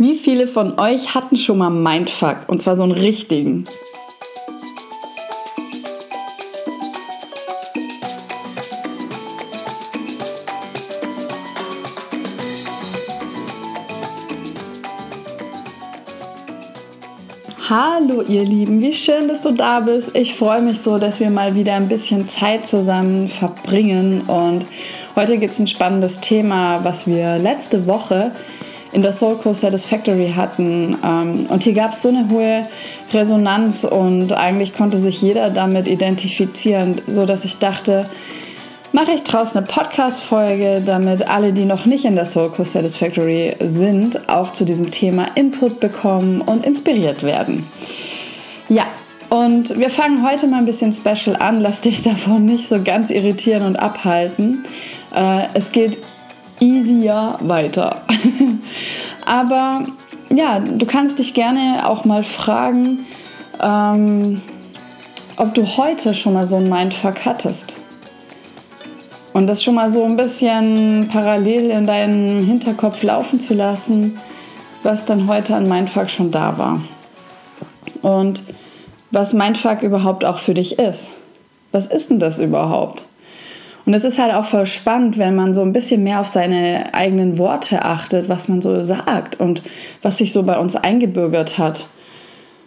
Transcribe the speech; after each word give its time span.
Wie 0.00 0.14
viele 0.14 0.46
von 0.46 0.78
euch 0.78 1.16
hatten 1.16 1.36
schon 1.36 1.58
mal 1.58 1.70
Mindfuck? 1.70 2.44
Und 2.46 2.62
zwar 2.62 2.76
so 2.76 2.84
einen 2.84 2.92
richtigen. 2.92 3.64
Hallo 17.68 18.22
ihr 18.22 18.44
Lieben, 18.44 18.80
wie 18.80 18.94
schön, 18.94 19.26
dass 19.26 19.40
du 19.40 19.50
da 19.50 19.80
bist. 19.80 20.14
Ich 20.14 20.36
freue 20.36 20.62
mich 20.62 20.78
so, 20.80 20.98
dass 20.98 21.18
wir 21.18 21.28
mal 21.30 21.56
wieder 21.56 21.74
ein 21.74 21.88
bisschen 21.88 22.28
Zeit 22.28 22.68
zusammen 22.68 23.26
verbringen. 23.26 24.20
Und 24.28 24.64
heute 25.16 25.38
gibt 25.38 25.54
es 25.54 25.58
ein 25.58 25.66
spannendes 25.66 26.20
Thema, 26.20 26.84
was 26.84 27.08
wir 27.08 27.36
letzte 27.38 27.88
Woche 27.88 28.30
in 28.92 29.02
der 29.02 29.12
Soul 29.12 29.36
Co 29.36 29.54
Satisfactory 29.54 30.32
hatten. 30.36 30.96
Ähm, 31.04 31.46
und 31.48 31.62
hier 31.62 31.72
gab 31.72 31.92
es 31.92 32.02
so 32.02 32.08
eine 32.08 32.28
hohe 32.30 32.66
Resonanz 33.12 33.84
und 33.84 34.32
eigentlich 34.32 34.72
konnte 34.74 35.00
sich 35.00 35.20
jeder 35.22 35.50
damit 35.50 35.88
identifizieren, 35.88 37.00
so 37.06 37.26
dass 37.26 37.44
ich 37.44 37.58
dachte, 37.58 38.08
mache 38.92 39.12
ich 39.12 39.22
draußen 39.22 39.56
eine 39.56 39.66
Podcast-Folge, 39.66 40.82
damit 40.84 41.26
alle, 41.28 41.52
die 41.52 41.64
noch 41.64 41.84
nicht 41.84 42.04
in 42.04 42.14
der 42.14 42.24
Soul 42.24 42.50
Co 42.50 42.64
Satisfactory 42.64 43.56
sind, 43.60 44.28
auch 44.28 44.52
zu 44.52 44.64
diesem 44.64 44.90
Thema 44.90 45.26
Input 45.34 45.80
bekommen 45.80 46.40
und 46.40 46.64
inspiriert 46.64 47.22
werden. 47.22 47.66
Ja, 48.68 48.84
und 49.30 49.78
wir 49.78 49.90
fangen 49.90 50.26
heute 50.26 50.46
mal 50.46 50.58
ein 50.58 50.66
bisschen 50.66 50.92
special 50.92 51.36
an. 51.36 51.60
Lass 51.60 51.82
dich 51.82 52.02
davon 52.02 52.44
nicht 52.46 52.68
so 52.68 52.82
ganz 52.82 53.10
irritieren 53.10 53.62
und 53.62 53.76
abhalten. 53.76 54.64
Äh, 55.14 55.44
es 55.54 55.72
geht 55.72 55.98
easier 56.60 57.36
weiter. 57.40 58.02
Aber 59.26 59.84
ja, 60.30 60.58
du 60.60 60.86
kannst 60.86 61.18
dich 61.18 61.34
gerne 61.34 61.86
auch 61.86 62.04
mal 62.04 62.24
fragen, 62.24 63.06
ähm, 63.62 64.42
ob 65.36 65.54
du 65.54 65.64
heute 65.76 66.14
schon 66.14 66.34
mal 66.34 66.46
so 66.46 66.56
ein 66.56 66.68
Mindfuck 66.68 67.24
hattest. 67.24 67.76
Und 69.32 69.46
das 69.46 69.62
schon 69.62 69.74
mal 69.74 69.90
so 69.90 70.04
ein 70.04 70.16
bisschen 70.16 71.08
parallel 71.12 71.70
in 71.70 71.86
deinem 71.86 72.44
Hinterkopf 72.44 73.02
laufen 73.02 73.40
zu 73.40 73.54
lassen, 73.54 74.18
was 74.82 75.04
dann 75.04 75.28
heute 75.28 75.54
an 75.54 75.68
Mindfuck 75.68 76.10
schon 76.10 76.30
da 76.30 76.58
war. 76.58 76.80
Und 78.02 78.42
was 79.10 79.32
Mindfuck 79.32 79.82
überhaupt 79.82 80.24
auch 80.24 80.38
für 80.38 80.54
dich 80.54 80.78
ist. 80.78 81.10
Was 81.72 81.86
ist 81.86 82.10
denn 82.10 82.18
das 82.18 82.38
überhaupt? 82.38 83.07
Und 83.88 83.94
es 83.94 84.04
ist 84.04 84.18
halt 84.18 84.34
auch 84.34 84.44
voll 84.44 84.66
spannend, 84.66 85.18
wenn 85.18 85.34
man 85.34 85.54
so 85.54 85.62
ein 85.62 85.72
bisschen 85.72 86.02
mehr 86.04 86.20
auf 86.20 86.28
seine 86.28 86.92
eigenen 86.92 87.38
Worte 87.38 87.86
achtet, 87.86 88.28
was 88.28 88.46
man 88.46 88.60
so 88.60 88.82
sagt 88.82 89.40
und 89.40 89.62
was 90.02 90.18
sich 90.18 90.30
so 90.30 90.42
bei 90.42 90.58
uns 90.58 90.76
eingebürgert 90.76 91.56
hat. 91.56 91.86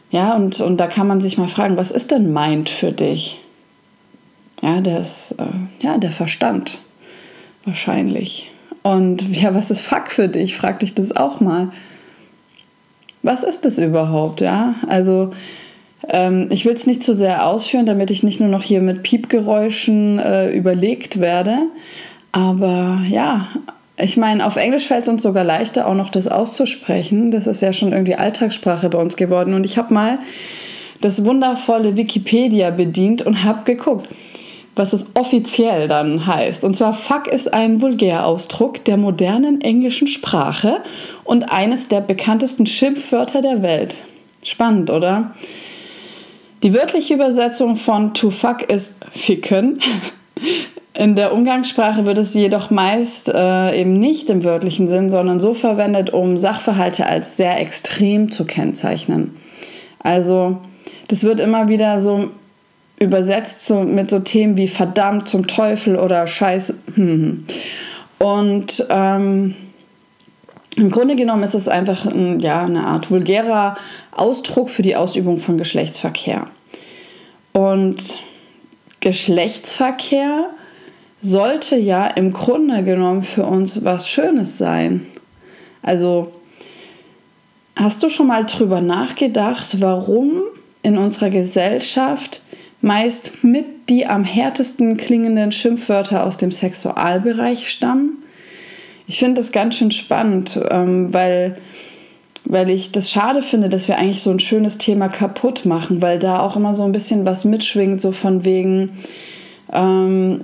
Ja, 0.09 0.33
und, 0.33 0.59
und 0.61 0.77
da 0.77 0.87
kann 0.87 1.05
man 1.05 1.21
sich 1.21 1.37
mal 1.37 1.47
fragen, 1.47 1.77
was 1.77 1.91
ist 1.91 2.09
denn 2.09 2.33
Mind 2.33 2.71
für 2.71 2.91
dich? 2.91 3.39
Ja, 4.63 4.81
das, 4.81 5.33
äh, 5.33 5.85
ja, 5.85 5.99
der 5.99 6.11
Verstand. 6.11 6.79
Wahrscheinlich. 7.65 8.51
Und 8.81 9.37
ja, 9.37 9.53
was 9.53 9.69
ist 9.69 9.81
Fuck 9.81 10.07
für 10.09 10.27
dich? 10.27 10.57
Frag 10.57 10.79
dich 10.79 10.95
das 10.95 11.15
auch 11.15 11.39
mal. 11.39 11.71
Was 13.21 13.43
ist 13.43 13.63
das 13.63 13.77
überhaupt? 13.77 14.41
Ja, 14.41 14.73
also 14.87 15.33
ähm, 16.07 16.47
ich 16.51 16.65
will 16.65 16.73
es 16.73 16.87
nicht 16.87 17.03
zu 17.03 17.13
sehr 17.13 17.45
ausführen, 17.47 17.85
damit 17.85 18.11
ich 18.11 18.23
nicht 18.23 18.39
nur 18.39 18.49
noch 18.49 18.63
hier 18.63 18.81
mit 18.81 19.03
Piepgeräuschen 19.03 20.19
äh, 20.19 20.51
überlegt 20.51 21.19
werde. 21.19 21.57
Aber 22.31 23.01
ja, 23.09 23.49
ich 23.97 24.17
meine, 24.17 24.45
auf 24.45 24.55
Englisch 24.55 24.87
fällt 24.87 25.03
es 25.03 25.09
uns 25.09 25.23
sogar 25.23 25.43
leichter, 25.43 25.87
auch 25.87 25.93
noch 25.93 26.09
das 26.09 26.27
auszusprechen. 26.27 27.31
Das 27.31 27.47
ist 27.47 27.61
ja 27.61 27.73
schon 27.73 27.91
irgendwie 27.91 28.15
Alltagssprache 28.15 28.89
bei 28.89 28.97
uns 28.97 29.15
geworden. 29.15 29.53
Und 29.53 29.63
ich 29.63 29.77
habe 29.77 29.93
mal 29.93 30.19
das 31.01 31.25
wundervolle 31.25 31.97
Wikipedia 31.97 32.69
bedient 32.71 33.21
und 33.21 33.43
habe 33.43 33.63
geguckt, 33.63 34.07
was 34.75 34.93
es 34.93 35.07
offiziell 35.15 35.87
dann 35.87 36.25
heißt. 36.25 36.63
Und 36.63 36.75
zwar 36.75 36.93
Fuck 36.93 37.27
ist 37.27 37.53
ein 37.53 37.81
Vulgärausdruck 37.81 38.83
der 38.85 38.97
modernen 38.97 39.61
englischen 39.61 40.07
Sprache 40.07 40.77
und 41.23 41.51
eines 41.51 41.87
der 41.87 42.01
bekanntesten 42.01 42.65
Schimpfwörter 42.65 43.41
der 43.41 43.61
Welt. 43.61 43.97
Spannend, 44.43 44.89
oder? 44.89 45.33
Die 46.63 46.73
wörtliche 46.73 47.15
Übersetzung 47.15 47.75
von 47.75 48.13
to 48.13 48.29
fuck 48.29 48.63
ist 48.63 48.95
ficken. 49.13 49.79
In 50.93 51.15
der 51.15 51.33
Umgangssprache 51.33 52.05
wird 52.05 52.17
es 52.17 52.33
jedoch 52.33 52.69
meist 52.69 53.29
äh, 53.29 53.79
eben 53.79 53.97
nicht 53.97 54.29
im 54.29 54.43
wörtlichen 54.43 54.87
Sinn, 54.87 55.09
sondern 55.09 55.39
so 55.39 55.53
verwendet, 55.53 56.11
um 56.11 56.37
Sachverhalte 56.37 57.07
als 57.07 57.37
sehr 57.37 57.59
extrem 57.59 58.31
zu 58.31 58.45
kennzeichnen. 58.45 59.35
Also 59.99 60.57
das 61.07 61.23
wird 61.23 61.39
immer 61.39 61.67
wieder 61.67 61.99
so 61.99 62.29
übersetzt 62.99 63.65
so, 63.65 63.81
mit 63.81 64.11
so 64.11 64.19
Themen 64.19 64.57
wie 64.57 64.67
verdammt 64.67 65.27
zum 65.27 65.47
Teufel 65.47 65.97
oder 65.97 66.27
Scheiß. 66.27 66.75
Hm. 66.93 67.45
Und 68.19 68.85
ähm, 68.89 69.55
im 70.77 70.89
Grunde 70.89 71.15
genommen 71.15 71.43
ist 71.43 71.55
es 71.55 71.67
einfach 71.67 72.05
ein, 72.05 72.39
ja, 72.39 72.63
eine 72.63 72.85
Art 72.85 73.11
vulgärer 73.11 73.75
Ausdruck 74.11 74.69
für 74.69 74.81
die 74.81 74.95
Ausübung 74.95 75.37
von 75.37 75.57
Geschlechtsverkehr. 75.57 76.47
Und 77.51 78.19
Geschlechtsverkehr 79.01 80.49
sollte 81.21 81.75
ja 81.75 82.07
im 82.07 82.31
Grunde 82.31 82.83
genommen 82.83 83.21
für 83.21 83.45
uns 83.45 83.83
was 83.83 84.09
Schönes 84.09 84.57
sein. 84.57 85.05
Also 85.81 86.31
hast 87.75 88.01
du 88.01 88.09
schon 88.09 88.27
mal 88.27 88.45
drüber 88.45 88.81
nachgedacht, 88.81 89.81
warum 89.81 90.41
in 90.83 90.97
unserer 90.97 91.29
Gesellschaft 91.29 92.41
meist 92.81 93.43
mit 93.43 93.89
die 93.89 94.07
am 94.07 94.23
härtesten 94.23 94.97
klingenden 94.97 95.51
Schimpfwörter 95.51 96.25
aus 96.25 96.37
dem 96.37 96.51
Sexualbereich 96.51 97.69
stammen? 97.69 98.20
Ich 99.07 99.19
finde 99.19 99.41
das 99.41 99.51
ganz 99.51 99.75
schön 99.75 99.91
spannend, 99.91 100.59
ähm, 100.69 101.13
weil 101.13 101.57
weil 102.43 102.69
ich 102.69 102.91
das 102.91 103.11
schade 103.11 103.41
finde, 103.41 103.69
dass 103.69 103.87
wir 103.87 103.97
eigentlich 103.97 104.23
so 104.23 104.31
ein 104.31 104.39
schönes 104.39 104.77
Thema 104.77 105.07
kaputt 105.09 105.65
machen, 105.65 106.01
weil 106.01 106.17
da 106.17 106.39
auch 106.39 106.55
immer 106.55 106.73
so 106.73 106.83
ein 106.83 106.91
bisschen 106.91 107.25
was 107.25 107.45
mitschwingt, 107.45 108.01
so 108.01 108.11
von 108.11 108.43
wegen 108.43 108.97
ähm, 109.71 110.41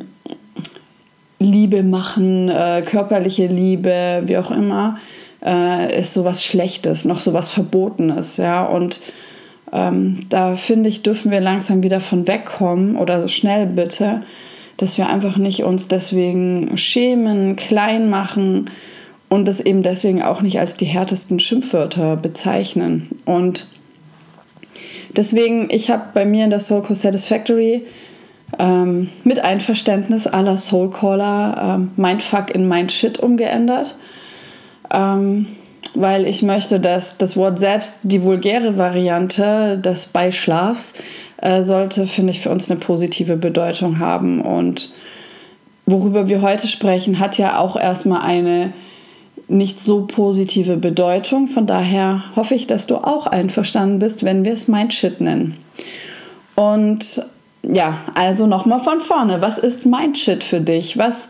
Liebe 1.40 1.84
machen, 1.84 2.50
äh, 2.50 2.84
körperliche 2.86 3.48
Liebe, 3.48 4.24
wie 4.26 4.38
auch 4.38 4.52
immer, 4.52 5.00
äh, 5.44 6.00
ist 6.00 6.14
sowas 6.14 6.44
Schlechtes, 6.44 7.06
noch 7.06 7.20
sowas 7.20 7.50
Verbotenes, 7.50 8.38
ja. 8.38 8.64
Und 8.64 9.02
ähm, 9.72 10.20
da 10.30 10.56
finde 10.56 10.90
ich, 10.90 11.04
dürfen 11.04 11.32
wir 11.32 11.42
langsam 11.42 11.84
wieder 11.84 12.00
von 12.00 12.28
wegkommen 12.28 12.96
oder 12.96 13.28
schnell 13.28 13.68
bitte, 13.68 14.22
dass 14.78 14.98
wir 14.98 15.08
einfach 15.10 15.38
nicht 15.38 15.64
uns 15.64 15.88
deswegen 15.88 16.78
schämen, 16.78 17.56
klein 17.56 18.10
machen 18.10 18.70
und 19.30 19.48
das 19.48 19.60
eben 19.60 19.84
deswegen 19.84 20.22
auch 20.22 20.42
nicht 20.42 20.60
als 20.60 20.76
die 20.76 20.86
härtesten 20.86 21.40
Schimpfwörter 21.40 22.16
bezeichnen. 22.16 23.10
Und 23.26 23.68
deswegen, 25.16 25.70
ich 25.70 25.90
habe 25.90 26.06
bei 26.14 26.26
mir 26.26 26.44
in 26.44 26.50
der 26.50 26.60
Soul 26.60 26.82
Core 26.82 26.96
Satisfactory 26.96 27.84
ähm, 28.60 29.10
mit 29.24 29.40
Einverständnis 29.40 30.28
aller 30.28 30.58
Soulcaller 30.58 31.76
ähm, 31.76 31.92
mein 31.98 32.20
Fuck 32.20 32.52
in 32.52 32.68
mein 32.68 32.90
Shit 32.90 33.20
umgeändert, 33.20 33.96
ähm, 34.94 35.48
weil 36.00 36.26
ich 36.26 36.44
möchte, 36.44 36.80
dass 36.80 37.18
das 37.18 37.36
Wort 37.36 37.60
selbst, 37.60 37.96
die 38.04 38.24
vulgäre 38.24 38.78
Variante 38.78 39.78
des 39.78 40.06
Beischlafs, 40.06 40.94
äh, 41.38 41.64
sollte, 41.64 42.06
finde 42.06 42.32
ich, 42.32 42.40
für 42.40 42.50
uns 42.50 42.70
eine 42.70 42.80
positive 42.80 43.38
Bedeutung 43.38 44.00
haben. 44.00 44.42
Und 44.42 44.92
worüber 45.86 46.28
wir 46.30 46.42
heute 46.42 46.68
sprechen, 46.68 47.20
hat 47.20 47.38
ja 47.38 47.60
auch 47.60 47.76
erstmal 47.76 48.22
eine 48.22 48.74
nicht 49.48 49.84
so 49.84 50.06
positive 50.06 50.78
Bedeutung. 50.78 51.48
Von 51.48 51.66
daher 51.66 52.24
hoffe 52.36 52.56
ich, 52.56 52.68
dass 52.68 52.88
du 52.88 52.98
auch 52.98 53.28
einverstanden 53.28 54.00
bist, 54.00 54.24
wenn 54.24 54.44
wir 54.44 54.54
es 54.54 54.68
Mindshit 54.68 55.22
nennen. 55.22 55.56
Und 56.56 57.22
ja, 57.64 58.00
also 58.16 58.48
nochmal 58.48 58.80
von 58.80 59.00
vorne. 59.00 59.42
Was 59.42 59.58
ist 59.58 59.86
Mindshit 59.86 60.44
für 60.44 60.60
dich? 60.60 60.98
Was, 60.98 61.30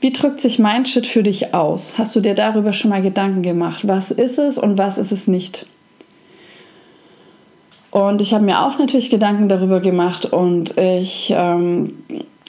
wie 0.00 0.12
drückt 0.12 0.40
sich 0.40 0.58
Mindshit 0.58 1.06
für 1.06 1.22
dich 1.22 1.54
aus? 1.54 1.98
Hast 1.98 2.14
du 2.14 2.20
dir 2.20 2.34
darüber 2.34 2.72
schon 2.72 2.90
mal 2.90 3.02
Gedanken 3.02 3.42
gemacht? 3.42 3.88
Was 3.88 4.10
ist 4.10 4.38
es 4.38 4.58
und 4.58 4.78
was 4.78 4.98
ist 4.98 5.12
es 5.12 5.26
nicht? 5.26 5.66
Und 7.90 8.20
ich 8.20 8.34
habe 8.34 8.44
mir 8.44 8.62
auch 8.62 8.78
natürlich 8.78 9.10
Gedanken 9.10 9.48
darüber 9.48 9.80
gemacht 9.80 10.26
und 10.26 10.76
ich 10.76 11.32
ähm, 11.34 11.94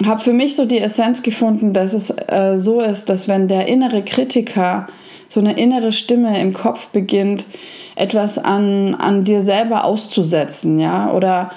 habe 0.06 0.20
für 0.20 0.34
mich 0.34 0.56
so 0.56 0.66
die 0.66 0.80
Essenz 0.80 1.24
gefunden, 1.24 1.74
dass 1.74 1.94
es 1.94 2.10
äh, 2.10 2.58
so 2.58 2.82
ist, 2.82 3.10
dass 3.10 3.28
wenn 3.28 3.48
der 3.48 3.68
innere 3.68 4.04
Kritiker, 4.04 4.88
so 5.28 5.40
eine 5.40 5.58
innere 5.58 5.92
Stimme 5.92 6.40
im 6.40 6.54
Kopf 6.54 6.88
beginnt, 6.88 7.46
etwas 7.96 8.38
an, 8.38 8.96
an 8.96 9.24
dir 9.24 9.42
selber 9.42 9.86
auszusetzen, 9.86 10.80
ja, 10.80 11.12
oder 11.12 11.52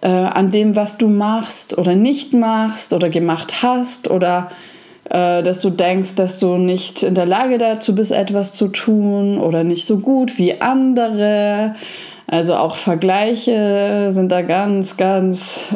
äh, 0.00 0.08
an 0.08 0.50
dem, 0.50 0.74
was 0.74 0.98
du 0.98 1.08
machst 1.08 1.76
oder 1.76 1.94
nicht 1.94 2.32
machst 2.32 2.92
oder 2.92 3.08
gemacht 3.08 3.62
hast 3.62 4.10
oder 4.10 4.50
dass 5.08 5.60
du 5.60 5.70
denkst, 5.70 6.14
dass 6.16 6.38
du 6.38 6.56
nicht 6.56 7.02
in 7.02 7.14
der 7.14 7.26
Lage 7.26 7.58
dazu 7.58 7.94
bist, 7.94 8.12
etwas 8.12 8.52
zu 8.52 8.68
tun 8.68 9.38
oder 9.38 9.64
nicht 9.64 9.86
so 9.86 9.98
gut 9.98 10.38
wie 10.38 10.60
andere. 10.60 11.74
Also 12.26 12.54
auch 12.54 12.76
Vergleiche 12.76 14.08
sind 14.10 14.32
da 14.32 14.42
ganz, 14.42 14.96
ganz 14.96 15.68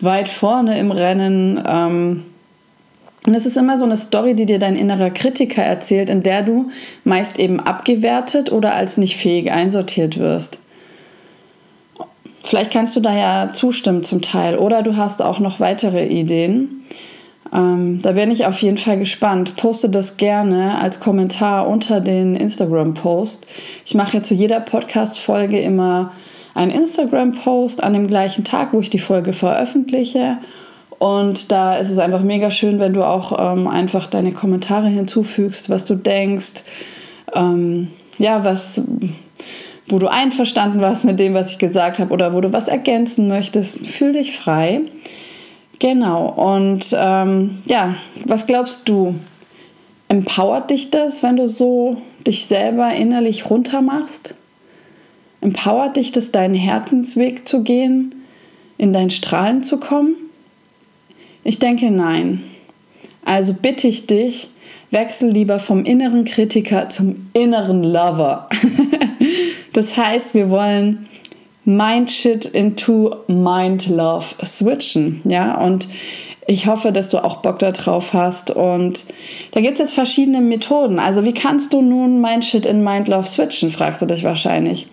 weit 0.00 0.28
vorne 0.28 0.78
im 0.78 0.92
Rennen. 0.92 1.62
Ähm, 1.66 2.24
und 3.26 3.34
es 3.34 3.44
ist 3.44 3.56
immer 3.56 3.76
so 3.76 3.84
eine 3.84 3.96
Story, 3.96 4.34
die 4.34 4.46
dir 4.46 4.58
dein 4.58 4.76
innerer 4.76 5.10
Kritiker 5.10 5.62
erzählt, 5.62 6.08
in 6.08 6.22
der 6.22 6.42
du 6.42 6.70
meist 7.04 7.38
eben 7.38 7.60
abgewertet 7.60 8.50
oder 8.50 8.74
als 8.74 8.96
nicht 8.96 9.16
fähig 9.16 9.52
einsortiert 9.52 10.18
wirst. 10.18 10.60
Vielleicht 12.42 12.72
kannst 12.72 12.96
du 12.96 13.00
da 13.00 13.14
ja 13.14 13.52
zustimmen 13.52 14.02
zum 14.02 14.22
Teil 14.22 14.56
oder 14.56 14.82
du 14.82 14.96
hast 14.96 15.20
auch 15.20 15.38
noch 15.38 15.60
weitere 15.60 16.06
Ideen. 16.06 16.82
Ähm, 17.52 18.00
da 18.02 18.12
bin 18.12 18.30
ich 18.30 18.46
auf 18.46 18.62
jeden 18.62 18.78
Fall 18.78 18.98
gespannt. 18.98 19.56
Poste 19.56 19.88
das 19.88 20.16
gerne 20.16 20.78
als 20.78 21.00
Kommentar 21.00 21.66
unter 21.66 22.00
den 22.00 22.36
Instagram-Post. 22.36 23.46
Ich 23.84 23.94
mache 23.94 24.18
ja 24.18 24.22
zu 24.22 24.34
jeder 24.34 24.60
Podcast-Folge 24.60 25.58
immer 25.58 26.12
einen 26.54 26.70
Instagram-Post 26.70 27.82
an 27.82 27.92
dem 27.92 28.06
gleichen 28.06 28.44
Tag, 28.44 28.72
wo 28.72 28.80
ich 28.80 28.90
die 28.90 28.98
Folge 28.98 29.32
veröffentliche. 29.32 30.38
Und 30.98 31.50
da 31.50 31.78
ist 31.78 31.88
es 31.88 31.98
einfach 31.98 32.20
mega 32.20 32.50
schön, 32.50 32.78
wenn 32.78 32.92
du 32.92 33.02
auch 33.04 33.54
ähm, 33.54 33.66
einfach 33.66 34.06
deine 34.06 34.32
Kommentare 34.32 34.88
hinzufügst, 34.88 35.70
was 35.70 35.84
du 35.84 35.94
denkst, 35.94 36.62
ähm, 37.34 37.88
ja, 38.18 38.44
was, 38.44 38.82
wo 39.88 39.98
du 39.98 40.08
einverstanden 40.08 40.82
warst 40.82 41.06
mit 41.06 41.18
dem, 41.18 41.32
was 41.32 41.52
ich 41.52 41.58
gesagt 41.58 42.00
habe 42.00 42.12
oder 42.12 42.34
wo 42.34 42.40
du 42.42 42.52
was 42.52 42.68
ergänzen 42.68 43.28
möchtest. 43.28 43.86
Fühl 43.86 44.12
dich 44.12 44.36
frei. 44.36 44.82
Genau. 45.80 46.28
Und 46.28 46.94
ähm, 46.96 47.58
ja, 47.64 47.96
was 48.26 48.46
glaubst 48.46 48.88
du? 48.88 49.16
Empowert 50.08 50.70
dich 50.70 50.90
das, 50.90 51.22
wenn 51.22 51.36
du 51.36 51.48
so 51.48 51.96
dich 52.26 52.46
selber 52.46 52.94
innerlich 52.94 53.50
runter 53.50 53.80
machst? 53.80 54.34
Empowert 55.40 55.96
dich 55.96 56.12
das, 56.12 56.30
deinen 56.30 56.54
Herzensweg 56.54 57.48
zu 57.48 57.62
gehen, 57.62 58.14
in 58.76 58.92
dein 58.92 59.10
Strahlen 59.10 59.62
zu 59.62 59.78
kommen? 59.78 60.14
Ich 61.44 61.58
denke 61.58 61.90
nein. 61.90 62.42
Also 63.24 63.54
bitte 63.54 63.88
ich 63.88 64.06
dich, 64.06 64.50
wechsel 64.90 65.30
lieber 65.30 65.58
vom 65.58 65.84
inneren 65.84 66.24
Kritiker 66.24 66.90
zum 66.90 67.30
inneren 67.32 67.84
Lover. 67.84 68.50
das 69.72 69.96
heißt, 69.96 70.34
wir 70.34 70.50
wollen 70.50 71.06
Mind 71.64 72.10
Shit 72.10 72.46
into 72.46 73.16
Mind 73.26 73.86
Love 73.86 74.34
switchen, 74.44 75.22
ja, 75.24 75.58
und 75.58 75.88
ich 76.46 76.66
hoffe, 76.66 76.90
dass 76.90 77.08
du 77.08 77.22
auch 77.22 77.36
Bock 77.36 77.60
darauf 77.60 78.12
hast. 78.12 78.50
Und 78.50 79.04
da 79.52 79.60
gibt 79.60 79.74
es 79.74 79.78
jetzt 79.78 79.94
verschiedene 79.94 80.40
Methoden. 80.40 80.98
Also 80.98 81.24
wie 81.24 81.32
kannst 81.32 81.72
du 81.72 81.80
nun 81.80 82.20
Mind 82.20 82.44
Shit 82.44 82.66
in 82.66 82.82
Mind 82.82 83.06
Love 83.06 83.26
switchen, 83.26 83.70
fragst 83.70 84.02
du 84.02 84.06
dich 84.06 84.24
wahrscheinlich. 84.24 84.88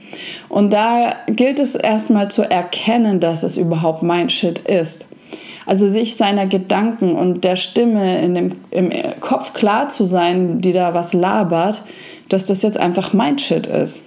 Und 0.49 0.71
da 0.71 1.15
gilt 1.27 1.59
es 1.59 1.73
erstmal 1.73 2.29
zu 2.29 2.43
erkennen, 2.43 3.19
dass 3.19 3.41
es 3.41 3.57
überhaupt 3.57 4.03
Mind 4.03 4.31
Shit 4.31 4.59
ist. 4.59 5.07
Also 5.65 5.89
sich 5.89 6.15
seiner 6.15 6.47
Gedanken 6.47 7.15
und 7.15 7.43
der 7.43 7.57
Stimme 7.57 8.21
in 8.21 8.35
dem, 8.35 8.51
im 8.71 8.91
Kopf 9.19 9.53
klar 9.53 9.89
zu 9.89 10.05
sein, 10.05 10.61
die 10.61 10.71
da 10.71 10.93
was 10.93 11.13
labert, 11.13 11.83
dass 12.29 12.45
das 12.45 12.61
jetzt 12.61 12.77
einfach 12.77 13.13
Mindshit 13.13 13.67
ist. 13.67 14.03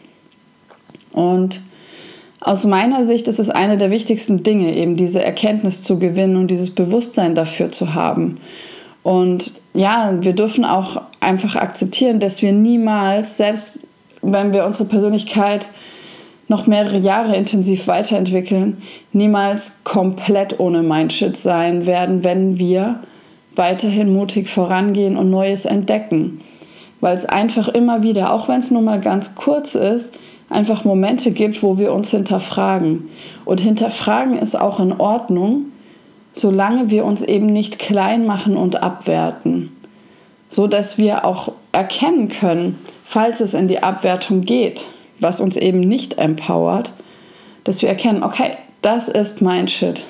Und 1.12 1.61
aus 2.40 2.64
meiner 2.64 3.04
Sicht 3.04 3.28
ist 3.28 3.38
es 3.38 3.50
eine 3.50 3.76
der 3.76 3.90
wichtigsten 3.90 4.42
Dinge, 4.42 4.75
eben 4.75 4.96
diese 4.96 5.22
Erkenntnis 5.22 5.82
zu 5.82 5.98
gewinnen 5.98 6.37
und 6.37 6.50
dieses 6.50 6.70
Bewusstsein 6.75 7.34
dafür 7.34 7.70
zu 7.70 7.94
haben. 7.94 8.38
Und 9.02 9.52
ja, 9.75 10.14
wir 10.20 10.32
dürfen 10.32 10.64
auch 10.64 11.02
einfach 11.20 11.56
akzeptieren, 11.56 12.19
dass 12.19 12.42
wir 12.42 12.52
niemals, 12.52 13.37
selbst 13.37 13.81
wenn 14.22 14.52
wir 14.52 14.64
unsere 14.64 14.87
Persönlichkeit 14.87 15.69
noch 16.48 16.66
mehrere 16.66 16.98
Jahre 16.98 17.37
intensiv 17.37 17.87
weiterentwickeln, 17.87 18.82
niemals 19.12 19.84
komplett 19.84 20.58
ohne 20.58 20.82
Mindshit 20.82 21.37
sein 21.37 21.87
werden, 21.87 22.25
wenn 22.25 22.58
wir 22.58 23.00
weiterhin 23.54 24.12
mutig 24.12 24.48
vorangehen 24.48 25.16
und 25.16 25.31
Neues 25.31 25.64
entdecken. 25.64 26.40
Weil 27.00 27.14
es 27.14 27.25
einfach 27.25 27.69
immer 27.69 28.02
wieder, 28.02 28.32
auch 28.32 28.48
wenn 28.48 28.58
es 28.58 28.70
nur 28.70 28.82
mal 28.82 29.00
ganz 29.00 29.34
kurz 29.34 29.75
ist, 29.75 30.12
einfach 30.50 30.85
Momente 30.85 31.31
gibt, 31.31 31.62
wo 31.62 31.79
wir 31.79 31.93
uns 31.93 32.11
hinterfragen. 32.11 33.08
Und 33.44 33.61
hinterfragen 33.61 34.37
ist 34.37 34.61
auch 34.61 34.81
in 34.81 34.93
Ordnung, 34.93 35.67
solange 36.35 36.91
wir 36.91 37.05
uns 37.05 37.23
eben 37.23 37.47
nicht 37.47 37.79
klein 37.79 38.26
machen 38.26 38.56
und 38.56 38.82
abwerten. 38.82 39.75
So 40.49 40.67
dass 40.67 40.99
wir 40.99 41.25
auch 41.25 41.52
erkennen 41.73 42.29
können, 42.29 42.79
falls 43.05 43.41
es 43.41 43.55
in 43.55 43.69
die 43.69 43.82
Abwertung 43.82 44.43
geht, 44.43 44.87
was 45.20 45.41
uns 45.41 45.56
eben 45.56 45.81
nicht 45.81 46.19
empowert, 46.19 46.93
dass 47.64 47.82
wir 47.82 47.88
erkennen, 47.88 48.25
okay, 48.25 48.56
das 48.82 49.08
ist 49.08 49.43
mein 49.43 49.69
Shit. 49.69 50.06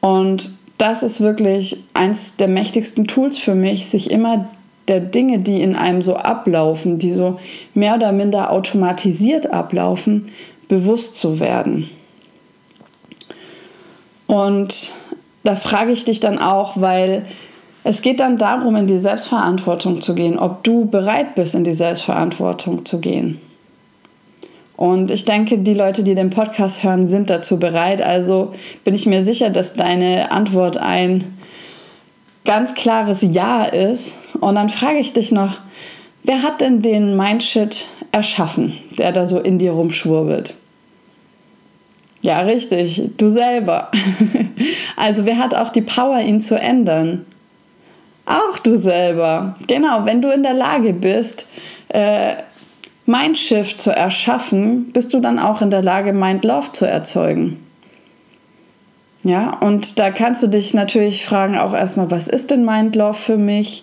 Und 0.00 0.52
das 0.78 1.02
ist 1.02 1.20
wirklich 1.20 1.82
eins 1.94 2.36
der 2.36 2.48
mächtigsten 2.48 3.06
Tools 3.06 3.38
für 3.38 3.54
mich, 3.54 3.88
sich 3.88 4.10
immer 4.10 4.48
der 4.88 5.00
Dinge, 5.00 5.38
die 5.38 5.60
in 5.60 5.74
einem 5.74 6.02
so 6.02 6.16
ablaufen, 6.16 6.98
die 6.98 7.12
so 7.12 7.38
mehr 7.74 7.96
oder 7.96 8.12
minder 8.12 8.50
automatisiert 8.52 9.52
ablaufen, 9.52 10.26
bewusst 10.68 11.16
zu 11.16 11.40
werden. 11.40 11.90
Und 14.26 14.92
da 15.44 15.54
frage 15.54 15.92
ich 15.92 16.04
dich 16.04 16.20
dann 16.20 16.38
auch, 16.38 16.80
weil 16.80 17.24
es 17.84 18.02
geht 18.02 18.18
dann 18.18 18.36
darum, 18.36 18.74
in 18.74 18.88
die 18.88 18.98
Selbstverantwortung 18.98 20.02
zu 20.02 20.14
gehen, 20.14 20.38
ob 20.38 20.64
du 20.64 20.86
bereit 20.86 21.36
bist, 21.36 21.54
in 21.54 21.62
die 21.62 21.72
Selbstverantwortung 21.72 22.84
zu 22.84 23.00
gehen. 23.00 23.40
Und 24.76 25.10
ich 25.10 25.24
denke, 25.24 25.58
die 25.58 25.72
Leute, 25.72 26.02
die 26.02 26.14
den 26.14 26.30
Podcast 26.30 26.82
hören, 26.82 27.06
sind 27.06 27.30
dazu 27.30 27.58
bereit. 27.58 28.02
Also 28.02 28.52
bin 28.84 28.94
ich 28.94 29.06
mir 29.06 29.24
sicher, 29.24 29.50
dass 29.50 29.74
deine 29.74 30.32
Antwort 30.32 30.76
ein 30.76 31.35
ganz 32.46 32.74
klares 32.74 33.20
Ja 33.22 33.64
ist. 33.64 34.16
Und 34.40 34.54
dann 34.54 34.70
frage 34.70 34.98
ich 34.98 35.12
dich 35.12 35.32
noch, 35.32 35.58
wer 36.22 36.42
hat 36.42 36.60
denn 36.60 36.80
den 36.80 37.16
Mindshit 37.16 37.86
erschaffen, 38.12 38.72
der 38.98 39.12
da 39.12 39.26
so 39.26 39.38
in 39.38 39.58
dir 39.58 39.72
rumschwurbelt? 39.72 40.54
Ja, 42.22 42.40
richtig, 42.40 43.02
du 43.16 43.28
selber. 43.28 43.90
Also 44.98 45.26
wer 45.26 45.36
hat 45.36 45.54
auch 45.54 45.68
die 45.68 45.82
Power, 45.82 46.18
ihn 46.20 46.40
zu 46.40 46.58
ändern? 46.58 47.26
Auch 48.24 48.58
du 48.58 48.78
selber. 48.78 49.54
Genau, 49.66 50.06
wenn 50.06 50.22
du 50.22 50.32
in 50.32 50.42
der 50.42 50.54
Lage 50.54 50.94
bist, 50.94 51.46
äh, 51.88 52.36
Mindshift 53.04 53.80
zu 53.80 53.90
erschaffen, 53.90 54.90
bist 54.92 55.12
du 55.12 55.20
dann 55.20 55.38
auch 55.38 55.60
in 55.60 55.68
der 55.68 55.82
Lage, 55.82 56.14
Mind 56.14 56.46
Love 56.46 56.72
zu 56.72 56.86
erzeugen. 56.86 57.65
Ja, 59.26 59.58
und 59.58 59.98
da 59.98 60.10
kannst 60.10 60.44
du 60.44 60.46
dich 60.46 60.72
natürlich 60.72 61.24
fragen 61.24 61.58
auch 61.58 61.74
erstmal, 61.74 62.12
was 62.12 62.28
ist 62.28 62.52
denn 62.52 62.64
Mind 62.64 62.94
Love 62.94 63.14
für 63.14 63.36
mich? 63.36 63.82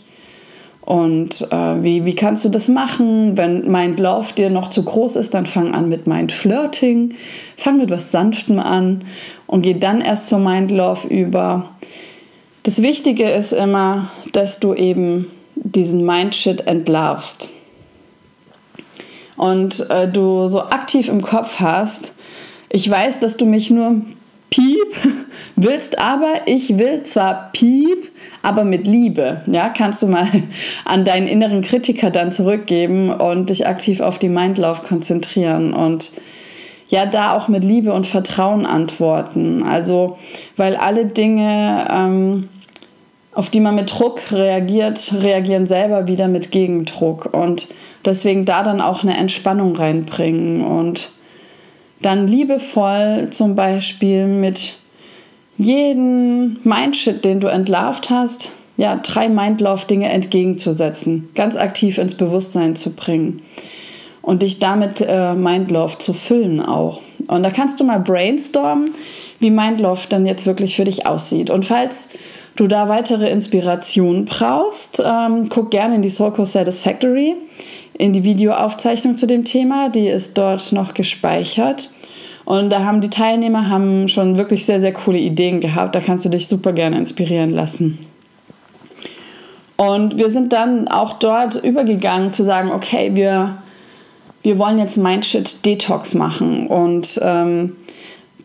Und 0.80 1.46
äh, 1.52 1.84
wie, 1.84 2.06
wie 2.06 2.16
kannst 2.16 2.46
du 2.46 2.50
das 2.50 2.70
machen? 2.70 3.36
Wenn 3.36 3.70
Mind 3.70 4.00
Love 4.00 4.34
dir 4.36 4.50
noch 4.50 4.70
zu 4.70 4.84
groß 4.84 5.18
ist, 5.18 5.34
dann 5.34 5.46
fang 5.46 5.74
an 5.74 5.90
mit 5.90 6.08
Mind 6.08 6.32
Flirting. 6.32 7.16
Fang 7.58 7.76
mit 7.76 7.90
was 7.90 8.12
Sanftem 8.12 8.58
an 8.58 9.04
und 9.46 9.64
geh 9.64 9.74
dann 9.74 10.00
erst 10.00 10.30
zur 10.30 10.40
Mind 10.40 10.72
Love 10.72 11.10
über. 11.10 11.72
Das 12.64 12.82
Wichtige 12.82 13.30
ist 13.30 13.52
immer, 13.52 14.12
dass 14.32 14.62
du 14.62 14.74
eben 14.74 15.30
diesen 15.56 16.06
Mindshit 16.06 16.68
entlarvst 16.68 17.50
und 19.36 19.90
äh, 19.90 20.08
du 20.08 20.48
so 20.48 20.62
aktiv 20.62 21.10
im 21.10 21.22
Kopf 21.22 21.60
hast, 21.60 22.14
ich 22.70 22.90
weiß, 22.90 23.20
dass 23.20 23.36
du 23.36 23.46
mich 23.46 23.70
nur 23.70 24.04
piep 24.54 24.96
willst, 25.56 25.98
aber 25.98 26.42
ich 26.46 26.78
will 26.78 27.02
zwar 27.02 27.50
piep, 27.54 28.12
aber 28.44 28.64
mit 28.64 28.86
Liebe. 28.86 29.42
Ja, 29.48 29.70
kannst 29.70 30.04
du 30.04 30.08
mal 30.08 30.28
an 30.86 31.06
deinen 31.06 31.28
inneren 31.28 31.64
Kritiker 31.64 32.12
dann 32.12 32.32
zurückgeben 32.32 33.10
und 33.10 33.50
dich 33.50 33.66
aktiv 33.66 34.00
auf 34.00 34.20
die 34.20 34.30
Mindlauf 34.30 34.84
konzentrieren 34.84 35.74
und 35.74 36.12
ja, 36.90 37.08
da 37.08 37.36
auch 37.36 37.48
mit 37.48 37.64
Liebe 37.64 37.94
und 37.94 38.06
Vertrauen 38.06 38.68
antworten. 38.68 39.64
Also, 39.64 40.20
weil 40.56 40.76
alle 40.76 41.08
Dinge, 41.08 41.88
ähm, 41.90 42.50
auf 43.34 43.50
die 43.50 43.60
man 43.60 43.74
mit 43.74 43.98
Druck 43.98 44.32
reagiert, 44.32 45.12
reagieren 45.20 45.66
selber 45.66 46.08
wieder 46.08 46.28
mit 46.28 46.52
Gegendruck. 46.52 47.34
Und 47.34 47.70
deswegen 48.06 48.46
da 48.46 48.62
dann 48.62 48.82
auch 48.82 49.02
eine 49.02 49.18
Entspannung 49.18 49.76
reinbringen 49.76 50.64
und 50.64 51.10
dann 52.06 52.28
liebevoll 52.28 53.30
zum 53.32 53.56
Beispiel 53.56 54.28
mit 54.28 54.76
jedem 55.58 56.58
Mindshit, 56.64 57.24
den 57.24 57.40
du 57.40 57.48
entlarvt 57.48 58.10
hast, 58.10 58.52
ja, 58.78 58.96
drei 58.96 59.30
Mindlove-Dinge 59.30 60.10
entgegenzusetzen, 60.10 61.30
ganz 61.36 61.56
aktiv 61.56 61.98
ins 61.98 62.16
Bewusstsein 62.16 62.76
zu 62.76 62.92
bringen 62.92 63.42
und 64.22 64.42
dich 64.42 64.60
damit 64.60 65.02
äh, 65.02 65.34
Mindlove 65.34 65.98
zu 66.00 66.14
füllen 66.14 66.60
auch. 66.60 67.02
Und 67.28 67.44
da 67.44 67.52
kannst 67.52 67.80
du 67.80 67.84
mal 67.84 68.00
brainstormen, 68.00 68.96
wie 69.40 69.52
Mindlove 69.52 70.08
dann 70.10 70.26
jetzt 70.26 70.46
wirklich 70.46 70.76
für 70.76 70.86
dich 70.86 71.06
aussieht. 71.06 71.50
Und 71.50 71.66
falls 71.66 72.08
du 72.56 72.68
da 72.68 72.90
weitere 72.90 73.30
Inspiration 73.30 74.26
brauchst, 74.26 75.02
ähm, 75.06 75.50
guck 75.50 75.72
gerne 75.72 75.96
in 75.96 76.02
die 76.02 76.10
Soul 76.10 76.32
Core 76.32 76.46
Satisfactory, 76.48 77.36
in 77.98 78.14
die 78.14 78.24
Videoaufzeichnung 78.24 79.18
zu 79.18 79.28
dem 79.28 79.46
Thema. 79.46 79.90
Die 79.90 80.08
ist 80.08 80.38
dort 80.38 80.72
noch 80.72 80.94
gespeichert. 80.94 81.90
Und 82.46 82.70
da 82.70 82.84
haben 82.84 83.02
die 83.02 83.10
Teilnehmer 83.10 83.70
haben 83.70 84.10
schon 84.10 84.38
wirklich 84.38 84.66
sehr, 84.66 84.82
sehr 84.82 84.94
coole 84.94 85.20
Ideen 85.20 85.62
gehabt. 85.62 85.96
Da 85.96 86.00
kannst 86.00 86.26
du 86.26 86.30
dich 86.30 86.48
super 86.48 86.74
gerne 86.74 86.98
inspirieren 86.98 87.52
lassen. 87.52 88.06
Und 89.78 90.18
wir 90.18 90.30
sind 90.30 90.54
dann 90.54 90.88
auch 90.88 91.14
dort 91.14 91.56
übergegangen 91.56 92.34
zu 92.34 92.44
sagen, 92.44 92.72
okay, 92.72 93.12
wir, 93.14 93.58
wir 94.44 94.60
wollen 94.60 94.78
jetzt 94.78 94.98
Mindshit 94.98 95.66
Detox 95.66 96.14
machen. 96.14 96.68
Und 96.68 97.20
ähm, 97.24 97.76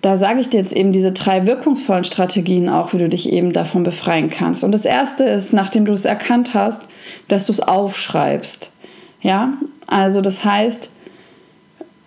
da 0.00 0.17
sage 0.17 0.40
ich 0.40 0.49
dir 0.49 0.59
jetzt 0.59 0.73
eben 0.73 0.93
diese 0.93 1.12
drei 1.12 1.47
wirkungsvollen 1.47 2.05
Strategien 2.05 2.69
auch, 2.69 2.93
wie 2.93 2.99
du 2.99 3.09
dich 3.09 3.33
eben 3.33 3.52
davon 3.52 3.83
befreien 3.83 4.31
kannst. 4.31 4.62
Und 4.62 4.73
das 4.73 4.85
erste 4.85 5.25
ist, 5.25 5.52
nachdem 5.52 5.85
du 5.85 5.93
es 5.93 6.05
erkannt 6.05 6.55
hast, 6.55 6.83
dass 7.26 7.47
du 7.47 7.52
es 7.52 7.61
aufschreibst. 7.61 8.71
Ja, 9.21 9.55
also 9.87 10.21
das 10.21 10.45
heißt, 10.45 10.91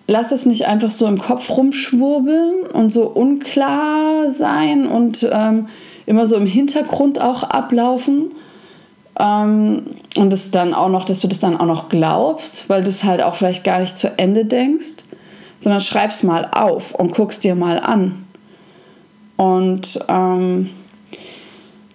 lass 0.08 0.32
es 0.32 0.46
nicht 0.46 0.65
einfach 0.65 0.91
so 0.91 1.08
im 1.08 1.20
Kopf 1.20 1.50
rumschwurbeln 1.50 2.68
und 2.74 2.94
so 2.94 3.08
unklar 3.08 4.30
sein 4.30 4.88
und 4.88 5.27
ähm, 5.32 5.68
immer 6.06 6.25
so 6.25 6.36
im 6.36 6.46
Hintergrund 6.46 7.20
auch 7.20 7.44
ablaufen. 7.44 8.34
Ähm, 9.20 9.84
und 10.18 10.34
es 10.34 10.51
dann 10.51 10.74
auch 10.74 10.89
noch, 10.89 11.06
dass 11.06 11.20
du 11.20 11.27
das 11.27 11.39
dann 11.39 11.58
auch 11.58 11.65
noch 11.65 11.89
glaubst, 11.89 12.70
weil 12.70 12.84
du 12.84 12.89
es 12.89 13.03
halt 13.03 13.22
auch 13.22 13.36
vielleicht 13.36 13.63
gar 13.63 13.80
nicht 13.80 13.98
zu 13.98 14.18
Ende 14.18 14.46
denkst 14.46 15.03
sondern 15.62 15.80
schreib's 15.80 16.24
mal 16.24 16.50
auf 16.51 16.94
und 16.94 17.13
guck's 17.13 17.39
dir 17.39 17.56
mal 17.56 17.80
an. 17.80 18.25
Und 19.38 20.00
ähm, 20.08 20.72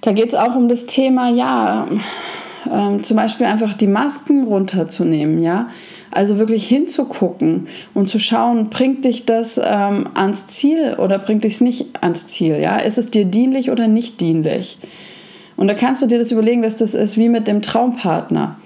da 0.01 0.13
geht 0.13 0.29
es 0.29 0.35
auch 0.35 0.55
um 0.55 0.69
das 0.69 0.87
Thema, 0.87 1.29
ja, 1.31 1.87
ähm, 2.73 3.05
zum 3.05 3.17
Beispiel 3.17 3.47
einfach 3.47 3.75
die 3.75 3.87
Masken 3.87 4.45
runterzunehmen, 4.45 5.43
ja. 5.43 5.69
Also 6.11 6.39
wirklich 6.39 6.67
hinzugucken 6.67 7.67
und 7.93 8.09
zu 8.09 8.19
schauen, 8.19 8.71
bringt 8.71 9.05
dich 9.05 9.27
das 9.27 9.61
ähm, 9.63 10.09
ans 10.15 10.47
Ziel 10.47 10.97
oder 10.99 11.19
bringt 11.19 11.45
dich 11.45 11.55
es 11.55 11.61
nicht 11.61 11.87
ans 12.01 12.27
Ziel, 12.27 12.59
ja? 12.61 12.77
Ist 12.77 12.99
es 12.99 13.11
dir 13.11 13.25
dienlich 13.25 13.71
oder 13.71 13.89
nicht 13.89 14.21
dienlich? 14.21 14.79
Und 15.57 15.69
da 15.69 15.75
kannst 15.75 16.03
du 16.03 16.07
dir 16.07 16.19
das 16.19 16.31
überlegen, 16.31 16.63
dass 16.63 16.77
das 16.77 16.95
ist 16.95 17.17
wie 17.17 17.29
mit 17.29 17.47
dem 17.49 17.63
Traumpartner. 17.63 18.57